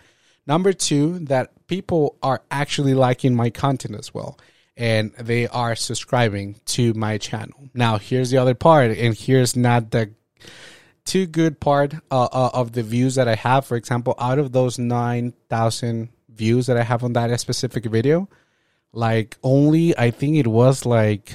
Number 0.47 0.75
two, 0.75 1.19
that 1.21 1.67
people 1.67 2.19
are 2.23 2.43
actually 2.51 2.93
liking 2.93 3.35
my 3.35 3.49
content 3.49 3.99
as 3.99 4.13
well. 4.13 4.39
And 4.77 5.15
they 5.15 5.49
are 5.49 5.75
subscribing 5.75 6.61
to 6.77 6.93
my 6.93 7.17
channel. 7.17 7.71
Now, 7.73 7.97
here's 7.97 8.29
the 8.31 8.37
other 8.37 8.55
part, 8.55 8.91
and 8.91 9.17
here's 9.17 9.57
not 9.57 9.93
the 9.93 10.11
too 11.07 11.27
good 11.27 11.59
part 11.59 11.95
uh, 12.11 12.29
uh, 12.31 12.51
of 12.53 12.73
the 12.73 12.83
views 12.83 13.15
that 13.15 13.29
I 13.29 13.37
have. 13.37 13.65
For 13.65 13.79
example, 13.79 14.15
out 14.19 14.39
of 14.39 14.53
those 14.53 14.79
9,000 14.79 16.11
views 16.29 16.67
that 16.67 16.77
I 16.77 16.83
have 16.83 17.03
on 17.03 17.15
that 17.15 17.41
specific 17.41 17.87
video, 17.87 18.29
like 18.93 19.39
only, 19.43 19.97
I 19.97 20.11
think 20.11 20.37
it 20.37 20.47
was 20.47 20.85
like 20.85 21.35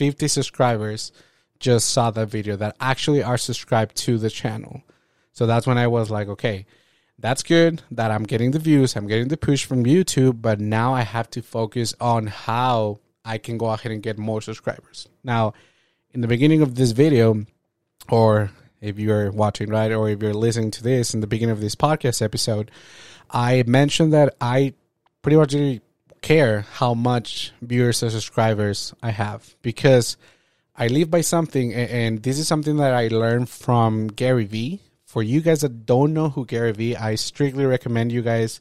50 0.00 0.28
subscribers 0.28 1.12
just 1.58 1.90
saw 1.90 2.10
that 2.10 2.30
video 2.30 2.56
that 2.56 2.74
actually 2.80 3.22
are 3.22 3.36
subscribed 3.36 3.94
to 3.96 4.16
the 4.16 4.30
channel. 4.30 4.82
So 5.34 5.44
that's 5.44 5.66
when 5.66 5.76
I 5.76 5.88
was 5.88 6.10
like, 6.10 6.26
okay, 6.26 6.64
that's 7.18 7.42
good 7.42 7.82
that 7.90 8.10
I'm 8.10 8.22
getting 8.22 8.52
the 8.52 8.58
views, 8.58 8.96
I'm 8.96 9.06
getting 9.06 9.28
the 9.28 9.36
push 9.36 9.66
from 9.66 9.84
YouTube, 9.84 10.40
but 10.40 10.58
now 10.58 10.94
I 10.94 11.02
have 11.02 11.28
to 11.32 11.42
focus 11.42 11.94
on 12.00 12.28
how 12.28 13.00
I 13.26 13.36
can 13.36 13.58
go 13.58 13.66
ahead 13.66 13.92
and 13.92 14.02
get 14.02 14.16
more 14.16 14.40
subscribers. 14.40 15.06
Now, 15.22 15.52
in 16.12 16.22
the 16.22 16.28
beginning 16.28 16.62
of 16.62 16.76
this 16.76 16.92
video, 16.92 17.44
or 18.08 18.50
if 18.80 18.98
you're 18.98 19.30
watching, 19.30 19.68
right, 19.68 19.92
or 19.92 20.08
if 20.08 20.22
you're 20.22 20.32
listening 20.32 20.70
to 20.70 20.82
this 20.82 21.12
in 21.12 21.20
the 21.20 21.26
beginning 21.26 21.52
of 21.52 21.60
this 21.60 21.74
podcast 21.74 22.22
episode, 22.22 22.70
I 23.30 23.64
mentioned 23.66 24.14
that 24.14 24.34
I 24.40 24.72
pretty 25.20 25.36
much 25.36 25.54
care 26.22 26.66
how 26.72 26.94
much 26.94 27.52
viewers 27.62 28.02
or 28.02 28.10
subscribers 28.10 28.94
I 29.02 29.10
have 29.10 29.54
because 29.62 30.16
I 30.76 30.86
live 30.86 31.10
by 31.10 31.20
something, 31.20 31.74
and 31.74 32.22
this 32.22 32.38
is 32.38 32.48
something 32.48 32.76
that 32.78 32.94
I 32.94 33.08
learned 33.08 33.48
from 33.48 34.08
Gary 34.08 34.44
Vee. 34.44 34.80
For 35.04 35.22
you 35.22 35.40
guys 35.40 35.62
that 35.62 35.84
don't 35.86 36.14
know 36.14 36.28
who 36.28 36.46
Gary 36.46 36.72
Vee, 36.72 36.96
I 36.96 37.16
strictly 37.16 37.66
recommend 37.66 38.12
you 38.12 38.22
guys 38.22 38.60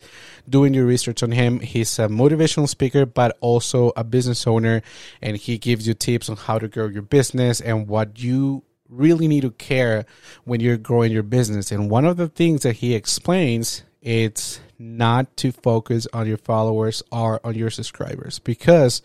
doing 0.50 0.74
your 0.74 0.86
research 0.86 1.22
on 1.22 1.32
him. 1.32 1.60
He's 1.60 2.00
a 2.00 2.08
motivational 2.08 2.68
speaker, 2.68 3.06
but 3.06 3.38
also 3.40 3.92
a 3.96 4.04
business 4.04 4.48
owner, 4.48 4.82
and 5.22 5.38
he 5.38 5.58
gives 5.60 5.88
you 5.88 5.94
tips 5.94 6.28
on 6.28 6.38
how 6.38 6.58
to 6.58 6.68
grow 6.68 6.88
your 6.88 7.04
business 7.04 7.62
and 7.62 7.88
what 7.88 8.22
you 8.22 8.64
really 8.90 9.28
need 9.28 9.42
to 9.42 9.52
care 9.52 10.06
when 10.44 10.60
you're 10.60 10.78
growing 10.78 11.12
your 11.12 11.24
business. 11.24 11.72
And 11.72 11.90
one 11.90 12.06
of 12.06 12.18
the 12.18 12.28
things 12.28 12.64
that 12.64 12.78
he 12.78 12.96
explains 12.96 13.84
it's 14.02 14.60
not 14.80 15.36
to 15.38 15.52
focus 15.52 16.08
on 16.14 16.26
your 16.26 16.38
followers 16.38 17.04
or 17.12 17.46
on 17.46 17.54
your 17.54 17.70
subscribers 17.70 18.40
because 18.40 19.02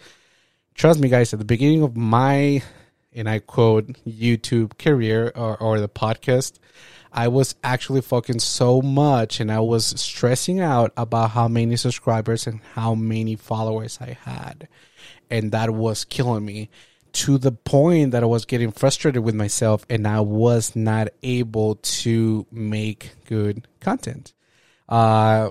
trust 0.75 1.00
me 1.00 1.09
guys 1.09 1.33
at 1.33 1.40
the 1.40 1.45
beginning 1.45 1.83
of 1.83 1.97
my 1.97 2.62
and 3.12 3.28
I 3.28 3.40
quote 3.40 3.88
YouTube 4.07 4.78
career 4.78 5.33
or, 5.35 5.57
or 5.57 5.81
the 5.81 5.88
podcast 5.88 6.59
I 7.12 7.28
was 7.28 7.54
actually 7.62 8.00
focusing 8.00 8.40
so 8.40 8.81
much 8.83 9.40
and 9.40 9.50
I 9.50 9.61
was 9.61 9.87
stressing 10.00 10.61
out 10.61 10.93
about 10.97 11.31
how 11.31 11.49
many 11.49 11.76
subscribers 11.76 12.47
and 12.47 12.61
how 12.75 12.95
many 12.95 13.35
followers 13.35 13.99
I 14.00 14.16
had 14.23 14.69
and 15.28 15.50
that 15.50 15.71
was 15.71 16.04
killing 16.04 16.45
me 16.45 16.71
to 17.14 17.38
the 17.38 17.52
point 17.52 18.12
that 18.12 18.23
I 18.23 18.26
was 18.26 18.45
getting 18.45 18.73
frustrated 18.73 19.23
with 19.23 19.35
myself 19.35 19.85
and 19.90 20.07
I 20.07 20.21
was 20.21 20.75
not 20.76 21.09
able 21.23 21.76
to 21.76 22.47
make 22.50 23.12
good 23.26 23.66
content. 23.81 24.33
Uh, 24.88 25.50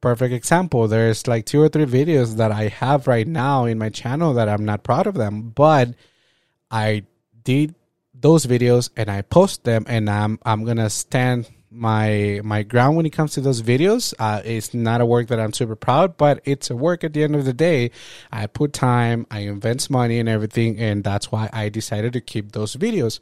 perfect 0.00 0.32
example. 0.32 0.88
There's 0.88 1.26
like 1.26 1.46
two 1.46 1.60
or 1.60 1.68
three 1.68 1.86
videos 1.86 2.36
that 2.36 2.52
I 2.52 2.68
have 2.68 3.06
right 3.06 3.26
now 3.26 3.64
in 3.64 3.78
my 3.78 3.88
channel 3.88 4.34
that 4.34 4.48
I'm 4.48 4.64
not 4.64 4.82
proud 4.82 5.06
of 5.06 5.14
them, 5.14 5.50
but 5.50 5.94
I 6.70 7.04
did 7.44 7.74
those 8.14 8.46
videos 8.46 8.90
and 8.96 9.10
I 9.10 9.22
post 9.22 9.64
them 9.64 9.84
and 9.88 10.08
I'm 10.08 10.38
I'm 10.44 10.64
gonna 10.64 10.90
stand 10.90 11.48
my 11.70 12.40
my 12.42 12.64
ground 12.64 12.96
when 12.96 13.06
it 13.06 13.10
comes 13.10 13.32
to 13.32 13.40
those 13.40 13.62
videos. 13.62 14.12
Uh, 14.18 14.42
it's 14.44 14.74
not 14.74 15.00
a 15.00 15.06
work 15.06 15.28
that 15.28 15.38
I'm 15.38 15.52
super 15.52 15.76
proud, 15.76 16.16
but 16.16 16.40
it's 16.44 16.68
a 16.70 16.76
work 16.76 17.04
at 17.04 17.12
the 17.12 17.22
end 17.22 17.36
of 17.36 17.44
the 17.44 17.52
day. 17.52 17.92
I 18.32 18.46
put 18.46 18.72
time, 18.72 19.26
I 19.30 19.40
invest 19.40 19.90
money 19.90 20.18
and 20.18 20.28
everything, 20.28 20.78
and 20.78 21.04
that's 21.04 21.30
why 21.30 21.48
I 21.52 21.68
decided 21.68 22.12
to 22.14 22.20
keep 22.20 22.52
those 22.52 22.74
videos 22.74 23.20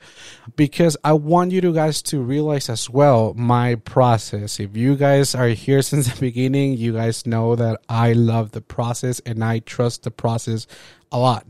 because 0.57 0.97
I 1.05 1.12
want 1.12 1.52
you 1.52 1.61
to 1.61 1.75
guys 1.75 2.00
to 2.02 2.21
realize 2.21 2.71
as 2.71 2.88
well 2.88 3.35
my 3.35 3.75
process. 3.75 4.59
If 4.59 4.76
you 4.76 4.97
guys 4.97 5.35
are 5.35 5.49
here 5.49 5.83
since 5.88 6.12
the 6.12 6.19
beginning, 6.19 6.78
you 6.78 6.95
guys 6.95 7.26
know 7.26 7.55
that 7.57 7.81
I 7.88 8.14
love 8.14 8.52
the 8.52 8.62
process 8.62 9.21
and 9.21 9.45
I 9.45 9.59
trust 9.59 10.05
the 10.05 10.11
process 10.11 10.67
a 11.12 11.19
lot, 11.19 11.47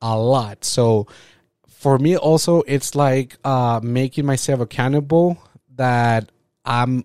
a 0.00 0.18
lot. 0.18 0.64
So 0.64 1.06
for 1.68 1.98
me 1.98 2.16
also 2.16 2.62
it's 2.68 2.94
like 2.94 3.36
uh, 3.44 3.80
making 3.82 4.24
myself 4.26 4.60
accountable 4.60 5.38
that 5.82 6.30
I'm 6.64 7.04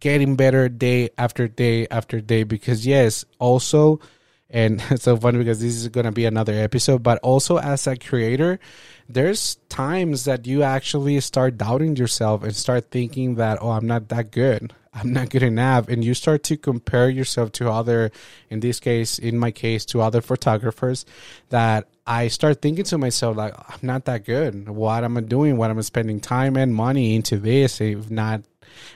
getting 0.00 0.36
better 0.36 0.68
day 0.70 1.10
after 1.18 1.46
day 1.46 1.86
after 1.90 2.20
day 2.20 2.44
because 2.44 2.86
yes, 2.86 3.24
also 3.38 4.00
and 4.48 4.82
it's 4.90 5.04
so 5.04 5.16
funny 5.16 5.38
because 5.38 5.60
this 5.60 5.74
is 5.74 5.88
going 5.88 6.06
to 6.06 6.12
be 6.12 6.24
another 6.24 6.54
episode 6.54 7.02
but 7.02 7.18
also 7.20 7.58
as 7.58 7.86
a 7.86 7.96
creator 7.96 8.60
there's 9.08 9.56
times 9.68 10.24
that 10.24 10.46
you 10.46 10.62
actually 10.62 11.18
start 11.20 11.56
doubting 11.56 11.96
yourself 11.96 12.44
and 12.44 12.54
start 12.54 12.90
thinking 12.90 13.36
that 13.36 13.58
oh 13.62 13.70
i'm 13.70 13.86
not 13.86 14.08
that 14.08 14.30
good. 14.30 14.72
I'm 14.94 15.12
not 15.12 15.30
good 15.30 15.42
enough. 15.42 15.88
And 15.88 16.04
you 16.04 16.14
start 16.14 16.44
to 16.44 16.56
compare 16.56 17.08
yourself 17.08 17.52
to 17.52 17.70
other 17.70 18.12
in 18.48 18.60
this 18.60 18.78
case 18.78 19.18
in 19.18 19.38
my 19.38 19.50
case 19.50 19.84
to 19.86 20.00
other 20.00 20.20
photographers 20.20 21.04
that 21.48 21.88
i 22.06 22.28
start 22.28 22.60
thinking 22.60 22.84
to 22.84 22.98
myself 22.98 23.36
like 23.36 23.54
i'm 23.68 23.78
not 23.82 24.04
that 24.04 24.24
good. 24.24 24.68
What 24.68 25.04
am 25.04 25.16
i 25.16 25.20
doing? 25.20 25.56
What 25.56 25.70
am 25.70 25.78
i 25.78 25.82
spending 25.82 26.20
time 26.20 26.56
and 26.56 26.74
money 26.74 27.14
into 27.14 27.38
this 27.38 27.80
if 27.80 28.10
not 28.10 28.42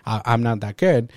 i'm 0.04 0.42
not 0.42 0.60
that 0.60 0.76
good? 0.76 1.12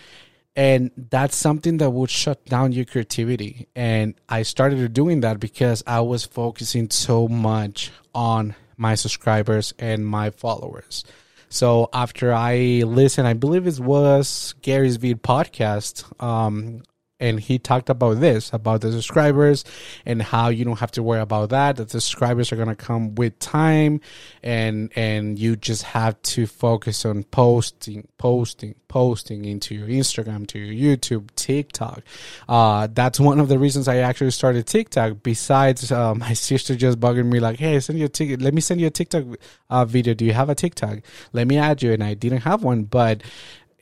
And 0.54 0.92
that's 0.98 1.38
something 1.38 1.78
that 1.78 1.92
would 1.92 2.10
shut 2.10 2.44
down 2.46 2.74
your 2.74 2.86
creativity. 2.86 3.68
And 3.76 4.16
i 4.30 4.44
started 4.44 4.94
doing 4.94 5.22
that 5.22 5.40
because 5.40 5.84
i 5.88 6.00
was 6.02 6.26
focusing 6.26 6.90
so 6.90 7.28
much 7.28 7.92
on 8.14 8.56
my 8.78 8.96
subscribers 8.96 9.74
and 9.78 10.06
my 10.06 10.30
followers. 10.32 11.04
So 11.50 11.90
after 11.92 12.34
i 12.34 12.84
listened 12.86 13.28
i 13.28 13.34
believe 13.34 13.68
it 13.68 13.80
was 13.80 14.56
gary's 14.62 14.96
vee 14.96 15.16
podcast 15.16 16.06
um, 16.24 16.84
and 17.22 17.40
he 17.40 17.58
talked 17.60 17.90
about 17.90 18.20
this 18.20 18.52
about 18.52 18.82
the 18.82 18.92
subscribers 18.92 19.64
and 20.06 20.22
how 20.22 20.50
you 20.50 20.66
don't 20.66 20.80
have 20.80 20.92
to 20.92 21.04
worry 21.04 21.22
about 21.22 21.50
that 21.50 21.78
that 21.78 21.90
the 21.90 22.02
subscribers 22.02 22.52
are 22.52 22.56
going 22.58 22.68
to 22.68 22.76
come 22.76 23.16
with 23.16 23.38
time 23.40 24.02
and 24.44 24.92
and 24.96 25.40
you 25.40 25.56
just 25.56 25.84
have 25.84 26.22
to 26.24 26.46
focus 26.48 27.06
on 27.06 27.24
posting 27.26 28.08
posting 28.18 28.76
posting 28.88 29.46
into 29.46 29.74
your 29.74 29.88
instagram 29.88 30.46
to 30.46 30.60
your 30.60 30.98
youtube 30.98 31.30
tiktok. 31.36 32.02
Uh, 32.50 32.88
that's 32.92 33.20
one 33.20 33.40
of 33.40 33.48
the 33.48 33.58
reasons 33.58 33.88
i 33.88 33.98
actually 33.98 34.32
started 34.32 34.66
tiktok. 34.68 35.18
Besides 35.24 35.92
uh, 35.92 36.14
my 36.26 36.34
sister 36.34 36.76
just 36.76 37.00
bugging 37.00 37.28
me 37.28 37.40
like 37.40 37.60
hey 37.60 37.80
send 37.80 38.00
you 38.00 38.06
a 38.06 38.10
ticket 38.10 38.42
let 38.42 38.54
me 38.54 38.62
send 38.62 38.82
you 38.82 38.88
a 38.88 38.90
tiktok 38.90 39.26
uh, 39.70 39.86
video. 39.86 40.14
Do 40.14 40.26
you 40.26 40.34
have 40.34 40.50
a 40.50 40.56
tiktok? 40.56 41.00
Let 41.32 41.48
me 41.48 41.58
add 41.58 41.82
you. 41.82 41.94
And 41.94 42.04
i 42.04 42.14
didn't 42.14 42.42
have 42.42 42.64
one 42.64 42.84
but 42.84 43.22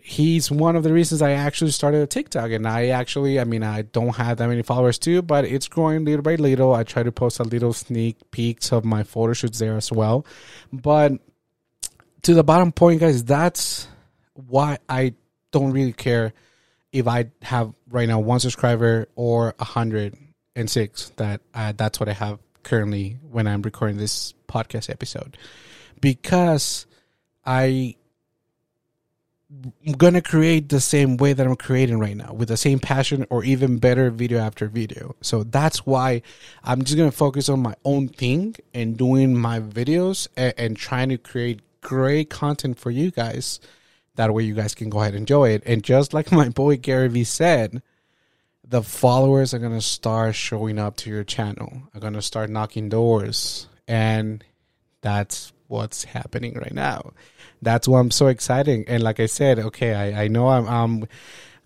he's 0.09 0.49
one 0.49 0.75
of 0.75 0.81
the 0.81 0.91
reasons 0.91 1.21
I 1.21 1.33
actually 1.33 1.69
started 1.69 2.01
a 2.01 2.07
TikTok. 2.07 2.49
And 2.49 2.67
I 2.67 2.87
actually, 2.87 3.39
I 3.39 3.43
mean, 3.43 3.61
I 3.61 3.83
don't 3.83 4.15
have 4.15 4.37
that 4.37 4.47
many 4.47 4.63
followers 4.63 4.97
too, 4.97 5.21
but 5.21 5.45
it's 5.45 5.67
growing 5.67 6.03
little 6.03 6.23
by 6.23 6.33
little. 6.33 6.73
I 6.73 6.83
try 6.83 7.03
to 7.03 7.11
post 7.11 7.39
a 7.39 7.43
little 7.43 7.73
sneak 7.73 8.17
peeks 8.31 8.73
of 8.73 8.83
my 8.83 9.03
photo 9.03 9.33
shoots 9.33 9.59
there 9.59 9.77
as 9.77 9.91
well. 9.91 10.25
But 10.73 11.13
to 12.23 12.33
the 12.33 12.43
bottom 12.43 12.71
point, 12.71 13.01
guys, 13.01 13.23
that's 13.23 13.87
why 14.33 14.79
I 14.89 15.13
don't 15.51 15.73
really 15.73 15.93
care 15.93 16.33
if 16.91 17.07
I 17.07 17.29
have 17.43 17.71
right 17.91 18.07
now 18.07 18.19
one 18.19 18.39
subscriber 18.39 19.07
or 19.15 19.53
a 19.59 19.63
hundred 19.63 20.17
and 20.55 20.67
six. 20.67 21.11
That 21.17 21.41
uh, 21.53 21.73
that's 21.77 21.99
what 21.99 22.09
I 22.09 22.13
have 22.13 22.39
currently 22.63 23.19
when 23.29 23.45
I'm 23.45 23.61
recording 23.61 23.97
this 23.97 24.33
podcast 24.47 24.89
episode, 24.89 25.37
because 26.01 26.87
I 27.45 27.95
I'm 29.51 29.93
gonna 29.93 30.21
create 30.21 30.69
the 30.69 30.79
same 30.79 31.17
way 31.17 31.33
that 31.33 31.45
I'm 31.45 31.55
creating 31.55 31.97
right 31.97 32.15
now 32.15 32.33
with 32.33 32.49
the 32.49 32.57
same 32.57 32.77
passion 32.77 33.25
or 33.31 33.43
even 33.43 33.79
better 33.79 34.11
video 34.11 34.39
after 34.39 34.67
video. 34.67 35.15
So 35.21 35.43
that's 35.43 35.87
why 35.87 36.21
I'm 36.63 36.83
just 36.83 36.97
gonna 36.97 37.11
focus 37.11 37.49
on 37.49 37.59
my 37.61 37.73
own 37.83 38.09
thing 38.09 38.55
and 38.75 38.95
doing 38.95 39.35
my 39.35 39.59
videos 39.59 40.27
and, 40.37 40.53
and 40.57 40.77
trying 40.77 41.09
to 41.09 41.17
create 41.17 41.61
great 41.81 42.29
content 42.29 42.77
for 42.77 42.91
you 42.91 43.09
guys. 43.09 43.59
That 44.15 44.33
way 44.33 44.43
you 44.43 44.53
guys 44.53 44.75
can 44.75 44.91
go 44.91 45.01
ahead 45.01 45.13
and 45.13 45.21
enjoy 45.21 45.49
it. 45.49 45.63
And 45.65 45.83
just 45.83 46.13
like 46.13 46.31
my 46.31 46.49
boy 46.49 46.77
Gary 46.77 47.07
Vee 47.07 47.23
said, 47.23 47.81
the 48.63 48.83
followers 48.83 49.55
are 49.55 49.59
gonna 49.59 49.81
start 49.81 50.35
showing 50.35 50.77
up 50.77 50.95
to 50.97 51.09
your 51.09 51.23
channel, 51.23 51.81
are 51.95 51.99
gonna 51.99 52.21
start 52.21 52.51
knocking 52.51 52.87
doors. 52.87 53.67
And 53.87 54.43
that's 55.01 55.53
what's 55.69 56.03
happening 56.03 56.53
right 56.55 56.73
now 56.73 57.13
that's 57.61 57.87
why 57.87 57.99
I'm 57.99 58.11
so 58.11 58.27
excited. 58.27 58.85
And 58.87 59.03
like 59.03 59.19
I 59.19 59.25
said, 59.25 59.59
okay, 59.59 59.93
I, 59.93 60.23
I 60.23 60.27
know 60.27 60.47
I'm, 60.47 60.67
I'm 60.67 61.07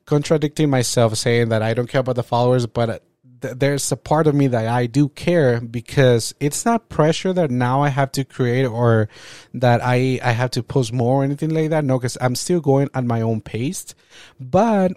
contradicting 0.05 0.69
myself 0.69 1.15
saying 1.15 1.49
that 1.49 1.61
I 1.61 1.73
don't 1.73 1.87
care 1.87 2.01
about 2.01 2.15
the 2.15 2.23
followers, 2.23 2.65
but 2.65 2.89
uh, 2.89 2.99
th- 3.41 3.55
there's 3.57 3.91
a 3.91 3.97
part 3.97 4.27
of 4.27 4.35
me 4.35 4.47
that 4.47 4.67
I 4.67 4.87
do 4.87 5.09
care 5.09 5.61
because 5.61 6.33
it's 6.39 6.65
not 6.65 6.89
pressure 6.89 7.33
that 7.33 7.51
now 7.51 7.81
I 7.81 7.89
have 7.89 8.11
to 8.13 8.23
create 8.23 8.65
or 8.65 9.07
that 9.53 9.81
I 9.83 10.19
I 10.23 10.31
have 10.31 10.51
to 10.51 10.63
post 10.63 10.91
more 10.91 11.21
or 11.21 11.23
anything 11.23 11.51
like 11.51 11.69
that. 11.69 11.85
No, 11.85 11.99
because 11.99 12.17
I'm 12.19 12.35
still 12.35 12.59
going 12.59 12.89
at 12.93 13.05
my 13.05 13.21
own 13.21 13.41
pace, 13.41 13.93
but 14.39 14.93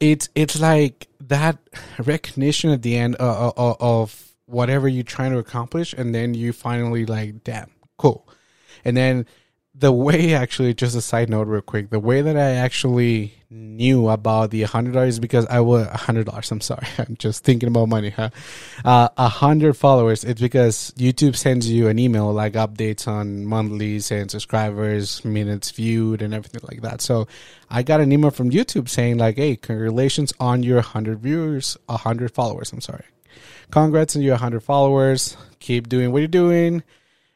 it's 0.00 0.28
it's 0.34 0.60
like 0.60 1.08
that 1.20 1.58
recognition 1.98 2.70
at 2.70 2.82
the 2.82 2.96
end 2.96 3.14
of, 3.16 3.52
of, 3.56 3.76
of 3.80 4.34
whatever 4.46 4.88
you're 4.88 5.04
trying 5.04 5.30
to 5.30 5.38
accomplish, 5.38 5.92
and 5.92 6.14
then 6.14 6.34
you 6.34 6.52
finally 6.52 7.06
like, 7.06 7.44
damn, 7.44 7.70
cool, 8.02 8.28
and 8.84 8.96
then 8.96 9.26
the 9.74 9.92
way 9.92 10.34
actually 10.42 10.74
just 10.74 10.96
a 10.96 11.00
side 11.00 11.30
note 11.30 11.46
real 11.46 11.60
quick 11.60 11.90
the 11.90 12.00
way 12.00 12.22
that 12.22 12.36
i 12.36 12.52
actually 12.52 13.34
knew 13.50 14.08
about 14.08 14.50
the 14.50 14.62
hundred 14.62 14.92
dollars 14.92 15.14
is 15.14 15.20
because 15.20 15.46
i 15.46 15.60
was 15.60 15.86
a 15.86 15.96
hundred 15.96 16.26
dollars 16.26 16.50
i'm 16.50 16.60
sorry 16.60 16.86
i'm 16.98 17.16
just 17.16 17.44
thinking 17.44 17.68
about 17.68 17.88
money 17.88 18.10
huh? 18.10 18.30
Uh, 18.84 19.08
a 19.16 19.22
uh, 19.22 19.28
hundred 19.28 19.74
followers 19.74 20.24
it's 20.24 20.40
because 20.40 20.92
youtube 20.96 21.36
sends 21.36 21.70
you 21.70 21.88
an 21.88 21.98
email 21.98 22.32
like 22.32 22.54
updates 22.54 23.06
on 23.06 23.44
monthlies 23.44 24.10
and 24.10 24.30
subscribers 24.30 25.24
minutes 25.24 25.70
viewed 25.70 26.22
and 26.22 26.32
everything 26.34 26.62
like 26.70 26.82
that. 26.82 27.00
So 27.00 27.26
i 27.70 27.82
got 27.82 28.00
an 28.00 28.10
email 28.12 28.30
from 28.30 28.50
youtube 28.50 28.88
saying 28.88 29.18
like 29.18 29.36
hey 29.36 29.56
congratulations 29.56 30.32
on 30.40 30.62
your 30.62 30.76
100 30.76 31.18
viewers 31.18 31.76
100 31.86 32.30
followers 32.30 32.72
i'm 32.72 32.80
sorry. 32.80 33.04
Congrats 33.70 34.16
on 34.16 34.22
your 34.22 34.34
100 34.34 34.60
followers 34.60 35.36
keep 35.60 35.88
doing 35.88 36.10
what 36.10 36.18
you're 36.18 36.28
doing 36.28 36.82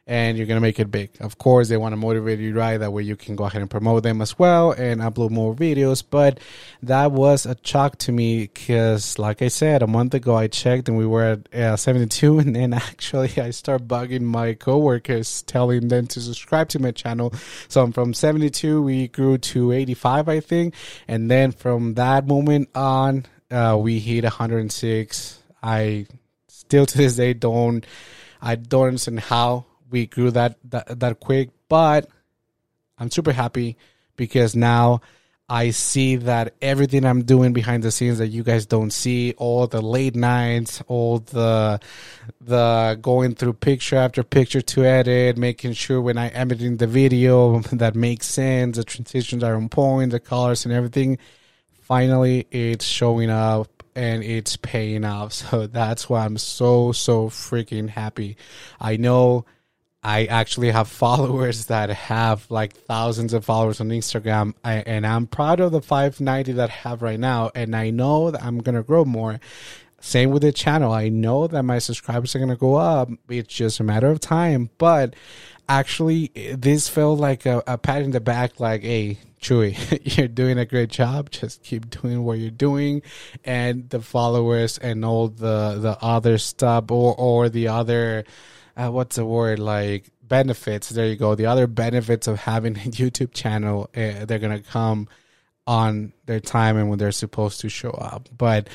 and 0.06 0.38
you're 0.38 0.46
gonna 0.46 0.60
make 0.60 0.78
it 0.78 0.90
big. 0.90 1.10
Of 1.20 1.38
course, 1.38 1.68
they 1.68 1.76
want 1.76 1.92
to 1.92 1.96
motivate 1.96 2.38
you 2.38 2.54
right 2.54 2.78
that 2.78 2.92
way 2.92 3.02
you 3.02 3.16
can 3.16 3.34
go 3.34 3.44
ahead 3.44 3.60
and 3.60 3.70
promote 3.70 4.04
them 4.04 4.22
as 4.22 4.38
well 4.38 4.70
and 4.70 5.00
upload 5.00 5.30
more 5.30 5.54
videos. 5.54 6.04
But 6.08 6.38
that 6.82 7.10
was 7.10 7.44
a 7.44 7.56
shock 7.64 7.98
to 7.98 8.12
me 8.12 8.42
because, 8.42 9.18
like 9.18 9.42
I 9.42 9.48
said, 9.48 9.82
a 9.82 9.88
month 9.88 10.14
ago 10.14 10.36
I 10.36 10.46
checked 10.46 10.88
and 10.88 10.96
we 10.96 11.06
were 11.06 11.24
at 11.24 11.54
uh, 11.54 11.76
72, 11.76 12.38
and 12.38 12.54
then 12.54 12.72
actually 12.72 13.32
I 13.36 13.50
start 13.50 13.88
bugging 13.88 14.22
my 14.22 14.54
coworkers, 14.54 15.42
telling 15.42 15.88
them 15.88 16.06
to 16.08 16.20
subscribe 16.20 16.68
to 16.70 16.78
my 16.78 16.92
channel. 16.92 17.32
So 17.68 17.90
from 17.90 18.14
72 18.14 18.82
we 18.82 19.08
grew 19.08 19.38
to 19.38 19.72
85, 19.72 20.28
I 20.28 20.40
think, 20.40 20.74
and 21.08 21.28
then 21.30 21.50
from 21.50 21.94
that 21.94 22.26
moment 22.26 22.68
on, 22.76 23.26
uh, 23.50 23.76
we 23.80 23.98
hit 23.98 24.22
106. 24.22 25.42
I 25.62 26.06
still 26.48 26.86
to 26.86 26.96
this 26.96 27.16
day 27.16 27.34
don't. 27.34 27.84
I 28.40 28.54
don't 28.54 28.88
understand 28.88 29.20
how 29.20 29.64
we 29.90 30.06
grew 30.06 30.30
that, 30.32 30.58
that 30.70 31.00
that 31.00 31.20
quick, 31.20 31.50
but 31.68 32.08
I'm 32.98 33.10
super 33.10 33.32
happy 33.32 33.76
because 34.16 34.56
now 34.56 35.00
I 35.48 35.70
see 35.70 36.16
that 36.16 36.54
everything 36.60 37.04
I'm 37.04 37.22
doing 37.22 37.52
behind 37.52 37.84
the 37.84 37.92
scenes 37.92 38.18
that 38.18 38.28
you 38.28 38.42
guys 38.42 38.66
don't 38.66 38.90
see, 38.90 39.32
all 39.36 39.68
the 39.68 39.80
late 39.80 40.16
nights, 40.16 40.82
all 40.88 41.20
the 41.20 41.78
the 42.40 42.98
going 43.00 43.36
through 43.36 43.52
picture 43.52 43.96
after 43.96 44.24
picture 44.24 44.60
to 44.60 44.84
edit, 44.84 45.36
making 45.36 45.74
sure 45.74 46.00
when 46.00 46.18
I 46.18 46.28
editing 46.28 46.78
the 46.78 46.88
video 46.88 47.60
that 47.72 47.94
makes 47.94 48.26
sense, 48.26 48.76
the 48.76 48.84
transitions 48.84 49.44
are 49.44 49.54
on 49.54 49.68
point, 49.68 50.10
the 50.10 50.20
colors 50.20 50.64
and 50.64 50.74
everything. 50.74 51.18
Finally, 51.82 52.48
it's 52.50 52.84
showing 52.84 53.30
up 53.30 53.84
and 53.94 54.24
it's 54.24 54.56
paying 54.56 55.04
off. 55.04 55.32
So 55.46 55.68
that's 55.68 56.08
why 56.08 56.24
I'm 56.24 56.38
so 56.38 56.90
so 56.90 57.28
freaking 57.28 57.88
happy. 57.88 58.36
I 58.80 58.96
know 58.96 59.44
I 60.06 60.26
actually 60.26 60.70
have 60.70 60.86
followers 61.04 61.66
that 61.66 61.90
have 61.90 62.48
like 62.48 62.74
thousands 62.74 63.34
of 63.34 63.44
followers 63.44 63.80
on 63.80 63.88
Instagram, 63.88 64.54
I, 64.64 64.74
and 64.74 65.04
I'm 65.04 65.26
proud 65.26 65.58
of 65.58 65.72
the 65.72 65.82
590 65.82 66.52
that 66.52 66.70
I 66.70 66.72
have 66.72 67.02
right 67.02 67.18
now. 67.18 67.50
And 67.56 67.74
I 67.74 67.90
know 67.90 68.30
that 68.30 68.42
I'm 68.42 68.58
gonna 68.58 68.84
grow 68.84 69.04
more. 69.04 69.40
Same 70.00 70.30
with 70.30 70.42
the 70.42 70.52
channel. 70.52 70.92
I 70.92 71.08
know 71.08 71.48
that 71.48 71.64
my 71.64 71.80
subscribers 71.80 72.36
are 72.36 72.38
gonna 72.38 72.54
go 72.54 72.76
up. 72.76 73.10
It's 73.28 73.52
just 73.52 73.80
a 73.80 73.84
matter 73.84 74.06
of 74.06 74.20
time. 74.20 74.70
But 74.78 75.14
actually, 75.68 76.30
this 76.56 76.88
felt 76.88 77.18
like 77.18 77.44
a, 77.44 77.64
a 77.66 77.76
pat 77.76 78.02
in 78.02 78.12
the 78.12 78.20
back. 78.20 78.60
Like, 78.60 78.82
hey, 78.82 79.18
Chewy, 79.40 79.76
you're 80.16 80.28
doing 80.28 80.56
a 80.56 80.64
great 80.64 80.90
job. 80.90 81.30
Just 81.30 81.64
keep 81.64 81.90
doing 81.90 82.22
what 82.22 82.38
you're 82.38 82.50
doing, 82.52 83.02
and 83.44 83.90
the 83.90 84.00
followers 84.00 84.78
and 84.78 85.04
all 85.04 85.26
the 85.26 85.78
the 85.80 85.98
other 86.00 86.38
stuff 86.38 86.92
or 86.92 87.16
or 87.18 87.48
the 87.48 87.66
other 87.66 88.24
uh, 88.76 88.90
what's 88.90 89.16
the 89.16 89.24
word 89.24 89.58
like 89.58 90.10
benefits. 90.22 90.88
There 90.88 91.06
you 91.06 91.16
go. 91.16 91.34
The 91.34 91.46
other 91.46 91.66
benefits 91.66 92.26
of 92.26 92.38
having 92.38 92.76
a 92.76 92.80
youtube 92.90 93.32
channel 93.32 93.90
uh, 93.96 94.24
they're 94.24 94.38
gonna 94.38 94.60
come 94.60 95.08
on 95.66 96.12
their 96.26 96.40
time 96.40 96.76
and 96.76 96.88
when 96.88 96.98
they're 96.98 97.12
supposed 97.12 97.60
to 97.60 97.68
show 97.68 97.90
up. 97.90 98.28
But 98.36 98.68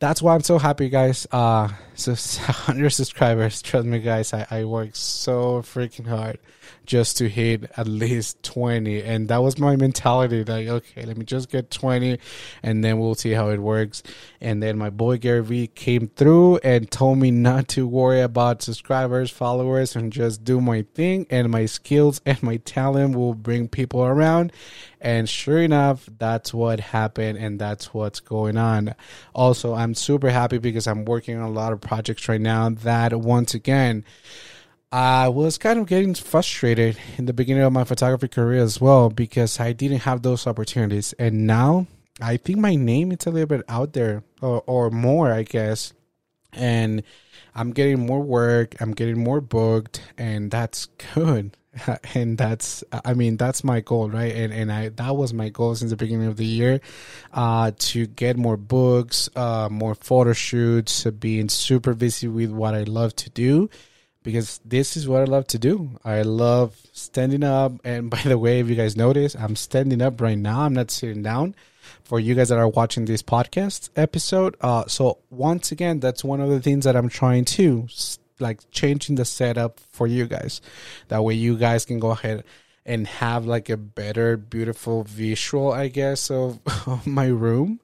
that's 0.00 0.20
why 0.20 0.34
i'm 0.34 0.42
so 0.42 0.58
happy 0.58 0.88
guys. 0.88 1.26
Uh 1.32 1.68
so 1.94 2.12
100 2.12 2.90
subscribers. 2.90 3.62
Trust 3.62 3.86
me 3.86 4.00
guys. 4.00 4.32
I, 4.32 4.46
I 4.50 4.64
work 4.64 4.90
so 4.94 5.62
freaking 5.62 6.06
hard 6.06 6.38
just 6.86 7.16
to 7.18 7.28
hit 7.28 7.70
at 7.76 7.86
least 7.86 8.42
20 8.42 9.02
and 9.02 9.28
that 9.28 9.42
was 9.42 9.58
my 9.58 9.76
mentality 9.76 10.44
like 10.44 10.68
okay 10.68 11.04
let 11.04 11.16
me 11.16 11.24
just 11.24 11.50
get 11.50 11.70
20 11.70 12.18
and 12.62 12.84
then 12.84 12.98
we'll 12.98 13.14
see 13.14 13.32
how 13.32 13.50
it 13.50 13.58
works. 13.58 14.02
And 14.40 14.62
then 14.62 14.78
my 14.78 14.90
boy 14.90 15.18
gary 15.18 15.42
vee 15.42 15.66
came 15.66 16.08
through 16.08 16.58
and 16.58 16.90
told 16.90 17.18
me 17.18 17.30
not 17.30 17.68
to 17.68 17.86
worry 17.86 18.20
about 18.20 18.62
subscribers 18.62 19.30
followers 19.30 19.96
and 19.96 20.12
just 20.12 20.44
do 20.44 20.60
my 20.60 20.82
thing. 20.94 21.26
And 21.30 21.50
my 21.50 21.66
skills 21.66 22.20
and 22.26 22.42
my 22.42 22.56
talent 22.58 23.16
will 23.16 23.34
bring 23.34 23.68
people 23.68 24.04
around. 24.04 24.52
And 25.00 25.28
sure 25.28 25.60
enough 25.60 26.08
that's 26.18 26.54
what 26.54 26.80
happened 26.80 27.38
and 27.38 27.58
that's 27.58 27.92
what's 27.92 28.20
going 28.20 28.56
on. 28.56 28.94
Also 29.34 29.74
i'm 29.74 29.94
super 29.94 30.30
happy 30.30 30.58
because 30.58 30.86
i'm 30.86 31.04
working 31.04 31.36
on 31.36 31.44
a 31.44 31.52
lot 31.52 31.72
of 31.72 31.80
projects 31.80 32.28
right 32.28 32.40
now 32.40 32.68
that 32.70 33.12
once 33.18 33.54
again 33.54 34.04
I 34.92 35.28
was 35.28 35.58
kind 35.58 35.78
of 35.78 35.86
getting 35.86 36.14
frustrated 36.14 36.96
in 37.18 37.26
the 37.26 37.32
beginning 37.32 37.64
of 37.64 37.72
my 37.72 37.84
photography 37.84 38.28
career 38.28 38.62
as 38.62 38.80
well 38.80 39.10
because 39.10 39.58
I 39.58 39.72
didn't 39.72 40.00
have 40.00 40.22
those 40.22 40.46
opportunities. 40.46 41.12
And 41.14 41.46
now 41.46 41.86
I 42.20 42.36
think 42.36 42.58
my 42.58 42.76
name 42.76 43.10
is 43.10 43.26
a 43.26 43.30
little 43.30 43.48
bit 43.48 43.62
out 43.68 43.92
there 43.92 44.22
or, 44.40 44.62
or 44.66 44.90
more, 44.90 45.32
I 45.32 45.42
guess. 45.42 45.92
And 46.52 47.02
I'm 47.54 47.72
getting 47.72 48.06
more 48.06 48.20
work, 48.20 48.76
I'm 48.80 48.92
getting 48.92 49.18
more 49.18 49.40
booked, 49.40 50.00
and 50.16 50.50
that's 50.50 50.86
good. 51.14 51.56
and 52.14 52.38
that's 52.38 52.84
i 53.04 53.14
mean 53.14 53.36
that's 53.36 53.64
my 53.64 53.80
goal 53.80 54.08
right 54.08 54.34
and 54.34 54.52
and 54.52 54.70
i 54.70 54.88
that 54.90 55.16
was 55.16 55.32
my 55.32 55.48
goal 55.48 55.74
since 55.74 55.90
the 55.90 55.96
beginning 55.96 56.28
of 56.28 56.36
the 56.36 56.44
year 56.44 56.80
uh 57.32 57.70
to 57.78 58.06
get 58.06 58.36
more 58.36 58.56
books 58.56 59.28
uh 59.36 59.68
more 59.70 59.94
photo 59.94 60.32
shoots 60.32 61.04
being 61.04 61.48
super 61.48 61.94
busy 61.94 62.28
with 62.28 62.50
what 62.50 62.74
i 62.74 62.82
love 62.84 63.14
to 63.16 63.30
do 63.30 63.68
because 64.24 64.58
this 64.64 64.96
is 64.96 65.06
what 65.06 65.20
I 65.20 65.24
love 65.24 65.46
to 65.48 65.58
do. 65.58 65.90
I 66.02 66.22
love 66.22 66.76
standing 66.92 67.44
up. 67.44 67.72
And 67.84 68.10
by 68.14 68.22
the 68.22 68.38
way, 68.38 68.58
if 68.58 68.68
you 68.68 68.74
guys 68.74 68.96
notice, 68.96 69.36
I'm 69.36 69.54
standing 69.54 70.02
up 70.02 70.20
right 70.20 70.36
now. 70.36 70.62
I'm 70.62 70.74
not 70.74 70.90
sitting 70.90 71.22
down 71.22 71.54
for 72.02 72.18
you 72.18 72.34
guys 72.34 72.48
that 72.48 72.58
are 72.58 72.68
watching 72.68 73.04
this 73.04 73.22
podcast 73.22 73.90
episode. 73.94 74.56
Uh, 74.60 74.84
so 74.88 75.18
once 75.30 75.70
again, 75.70 76.00
that's 76.00 76.24
one 76.24 76.40
of 76.40 76.50
the 76.50 76.60
things 76.60 76.84
that 76.86 76.96
I'm 76.96 77.08
trying 77.08 77.44
to 77.44 77.86
like 78.40 78.68
changing 78.72 79.14
the 79.14 79.24
setup 79.24 79.78
for 79.78 80.08
you 80.08 80.26
guys. 80.26 80.60
That 81.08 81.22
way 81.22 81.34
you 81.34 81.56
guys 81.56 81.84
can 81.84 82.00
go 82.00 82.10
ahead 82.10 82.42
and 82.86 83.06
have 83.06 83.46
like 83.46 83.68
a 83.68 83.76
better, 83.76 84.36
beautiful 84.36 85.04
visual, 85.04 85.70
I 85.70 85.88
guess, 85.88 86.30
of, 86.30 86.60
of 86.86 87.06
my 87.06 87.26
room 87.26 87.80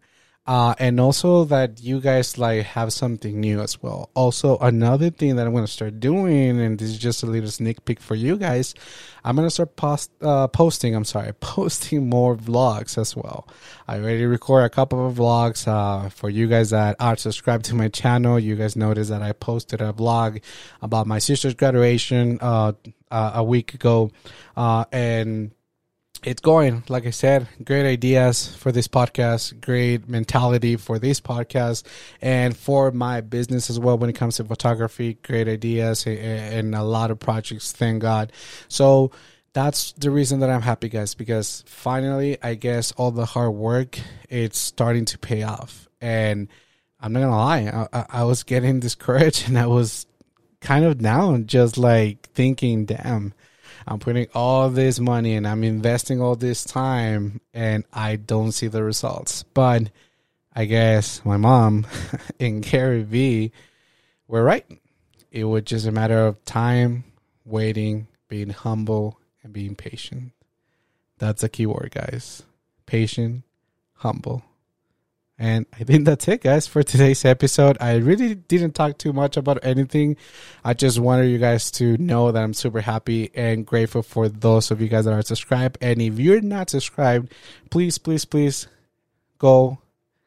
uh, 0.51 0.75
and 0.81 0.99
also 0.99 1.45
that 1.45 1.81
you 1.81 2.01
guys 2.01 2.37
like 2.37 2.65
have 2.65 2.93
something 2.93 3.39
new 3.39 3.61
as 3.61 3.81
well. 3.81 4.11
Also, 4.15 4.59
another 4.59 5.09
thing 5.09 5.37
that 5.37 5.47
I'm 5.47 5.55
gonna 5.55 5.69
start 5.69 6.01
doing, 6.01 6.61
and 6.61 6.77
this 6.77 6.91
is 6.91 6.99
just 6.99 7.23
a 7.23 7.27
little 7.27 7.49
sneak 7.49 7.85
peek 7.85 8.01
for 8.01 8.17
you 8.17 8.37
guys, 8.37 8.75
I'm 9.23 9.37
gonna 9.37 9.49
start 9.49 9.77
post 9.77 10.11
uh, 10.21 10.49
posting. 10.49 10.97
I'm 10.97 11.05
sorry, 11.05 11.33
posting 11.41 12.11
more 12.11 12.35
vlogs 12.35 12.99
as 12.99 13.15
well. 13.15 13.47
I 13.87 14.01
already 14.01 14.25
record 14.25 14.65
a 14.65 14.71
couple 14.71 15.07
of 15.07 15.15
vlogs 15.15 15.69
uh, 15.69 16.09
for 16.09 16.29
you 16.29 16.49
guys 16.49 16.71
that 16.71 16.97
are 16.99 17.17
subscribed 17.17 17.67
to 17.67 17.77
my 17.77 17.87
channel. 17.87 18.37
You 18.37 18.57
guys 18.57 18.75
noticed 18.75 19.11
that 19.11 19.23
I 19.23 19.31
posted 19.31 19.81
a 19.81 19.93
vlog 19.93 20.43
about 20.83 21.07
my 21.07 21.21
sister's 21.21 21.55
graduation 21.55 22.39
uh, 22.41 22.73
uh 23.13 23.33
a 23.37 23.45
week 23.45 23.75
ago, 23.75 24.11
uh, 24.57 24.85
and 24.91 25.53
it's 26.23 26.41
going. 26.41 26.83
Like 26.89 27.07
I 27.07 27.11
said, 27.11 27.49
great 27.65 27.87
ideas 27.87 28.55
for 28.57 28.73
this 28.73 28.89
podcast, 28.89 29.61
great 29.61 30.09
mentality 30.09 30.77
for 30.77 30.99
this 30.99 31.21
podcast, 31.21 31.85
and 32.21 32.57
for 32.57 32.91
my 32.91 33.21
business 33.21 33.71
as 33.71 33.79
well 33.79 33.97
when 33.97 34.11
it 34.11 34.15
comes 34.15 34.37
to 34.37 34.45
photography. 34.45 35.15
Great 35.23 35.49
ideas 35.49 36.07
and 36.07 36.75
a 36.75 36.83
lot 36.83 37.11
of 37.11 37.19
projects. 37.19 37.73
Thank 37.73 38.03
God. 38.03 38.33
So 38.69 39.13
that's 39.53 39.93
the 39.93 40.11
reason 40.11 40.41
that 40.41 40.51
I'm 40.51 40.63
happy, 40.63 40.89
guys, 40.89 41.15
because 41.15 41.65
finally, 41.67 42.39
I 42.43 42.55
guess 42.55 42.93
all 42.93 43.11
the 43.11 43.27
hard 43.27 43.55
work 43.55 43.99
it's 44.29 44.59
starting 44.59 45.05
to 45.07 45.19
pay 45.19 45.43
off. 45.43 45.89
And 46.01 46.49
I'm 47.01 47.13
not 47.13 47.21
gonna 47.21 47.37
lie, 47.37 47.89
I, 47.93 48.07
I 48.21 48.25
was 48.25 48.43
getting 48.43 48.81
discouraged 48.81 49.49
and 49.49 49.59
I 49.59 49.67
was 49.67 50.07
kind 50.61 50.85
of 50.85 50.99
down, 50.99 51.47
just 51.47 51.79
like 51.79 52.29
thinking, 52.35 52.85
damn 52.85 53.33
I'm 53.87 53.99
putting 53.99 54.29
all 54.35 54.69
this 54.69 55.01
money 55.01 55.35
and 55.35 55.47
I'm 55.47 55.65
investing 55.65 56.21
all 56.21 56.37
this 56.37 56.65
time 56.65 57.41
and 57.55 57.85
I 57.93 58.17
don't 58.17 58.53
see 58.53 58.69
the 58.69 58.83
results. 58.83 59.43
But 59.55 59.91
I 60.55 60.65
guess 60.65 61.25
my 61.25 61.37
mom 61.37 61.87
and 62.41 62.63
Gary 62.63 63.03
Vee 63.03 63.53
were 64.29 64.45
right. 64.45 64.67
It 65.31 65.45
was 65.45 65.63
just 65.63 65.87
a 65.87 65.93
matter 65.93 66.27
of 66.27 66.45
time, 66.45 67.05
waiting, 67.45 68.09
being 68.29 68.51
humble, 68.51 69.19
and 69.43 69.53
being 69.53 69.77
patient. 69.77 70.33
That's 71.19 71.43
a 71.43 71.49
key 71.49 71.67
word, 71.67 71.93
guys. 71.95 72.43
Patient, 72.87 73.45
humble. 73.95 74.43
And 75.41 75.65
I 75.73 75.85
think 75.85 76.05
that's 76.05 76.29
it, 76.29 76.43
guys, 76.43 76.67
for 76.67 76.83
today's 76.83 77.25
episode. 77.25 77.79
I 77.81 77.97
really 77.97 78.35
didn't 78.35 78.75
talk 78.75 78.99
too 78.99 79.15
much 79.15 79.39
about 79.39 79.59
anything. 79.63 80.19
I 80.63 80.75
just 80.75 80.99
wanted 80.99 81.31
you 81.31 81.39
guys 81.39 81.71
to 81.73 81.97
know 81.97 82.31
that 82.31 82.43
I'm 82.43 82.53
super 82.53 82.83
happy 82.83 83.31
and 83.35 83.65
grateful 83.65 84.03
for 84.03 84.29
those 84.29 84.71
of 84.71 84.83
you 84.83 84.89
guys 84.89 85.07
that 85.07 85.15
are 85.15 85.23
subscribed. 85.23 85.79
And 85.81 86.03
if 86.03 86.19
you're 86.19 86.43
not 86.43 86.69
subscribed, 86.69 87.33
please, 87.71 87.97
please, 87.97 88.27
please 88.27 88.69
go 89.39 89.79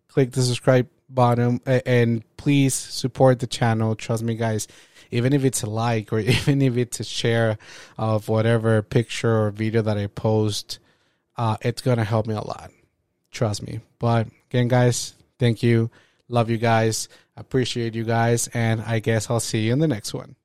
click 0.08 0.32
the 0.32 0.42
subscribe 0.42 0.90
button 1.08 1.62
and 1.68 2.24
please 2.36 2.74
support 2.74 3.40
the 3.40 3.46
channel. 3.46 3.94
Trust 3.96 4.24
me, 4.24 4.34
guys. 4.34 4.68
Even 5.12 5.32
if 5.32 5.46
it's 5.46 5.62
a 5.62 5.70
like 5.70 6.12
or 6.12 6.20
even 6.22 6.60
if 6.60 6.76
it's 6.76 7.00
a 7.00 7.04
share 7.04 7.60
of 8.00 8.30
whatever 8.30 8.82
picture 8.82 9.44
or 9.44 9.52
video 9.52 9.84
that 9.84 9.96
I 9.96 10.08
post, 10.08 10.80
uh, 11.38 11.58
it's 11.62 11.84
gonna 11.84 12.04
help 12.04 12.26
me 12.26 12.34
a 12.34 12.42
lot. 12.42 12.72
Trust 13.30 13.62
me. 13.62 13.82
But 14.00 14.28
again, 14.54 14.68
guys, 14.68 15.16
thank 15.40 15.64
you. 15.64 15.90
Love 16.30 16.50
you 16.50 16.58
guys. 16.58 17.10
Appreciate 17.36 17.96
you 17.96 18.04
guys. 18.04 18.48
And 18.54 18.82
I 18.82 19.00
guess 19.00 19.30
I'll 19.30 19.40
see 19.40 19.66
you 19.66 19.74
in 19.74 19.80
the 19.80 19.88
next 19.88 20.14
one. 20.14 20.36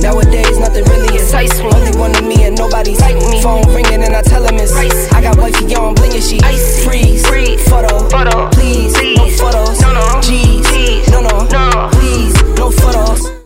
Nowadays, 0.00 0.58
nothing 0.58 0.84
really 0.84 1.16
is 1.16 1.32
ice. 1.32 1.60
Only 1.60 1.96
one 1.98 2.16
of 2.16 2.24
me 2.24 2.44
and 2.44 2.56
nobody's 2.56 3.00
like 3.00 3.14
me. 3.14 3.42
Phone 3.42 3.62
ringing 3.74 4.02
and 4.02 4.16
I 4.16 4.22
tell 4.22 4.42
him 4.42 4.56
it's 4.56 4.74
ice. 4.74 5.12
I 5.12 5.20
got 5.20 5.36
wifey 5.36 5.74
on 5.76 5.94
bling 5.94 6.12
and 6.12 6.22
she 6.22 6.40
ice. 6.40 6.84
Freeze, 6.84 7.26
Freeze. 7.26 7.68
photo, 7.68 8.08
photo, 8.08 8.50
please, 8.50 8.92
please. 8.96 9.16
no 9.16 9.28
photos, 9.28 9.80
no 9.80 9.92
no, 9.92 10.20
G's, 10.20 11.10
no 11.10 11.20
no, 11.20 11.46
no, 11.46 11.88
please, 11.92 12.42
no 12.56 12.70
photos. 12.70 13.43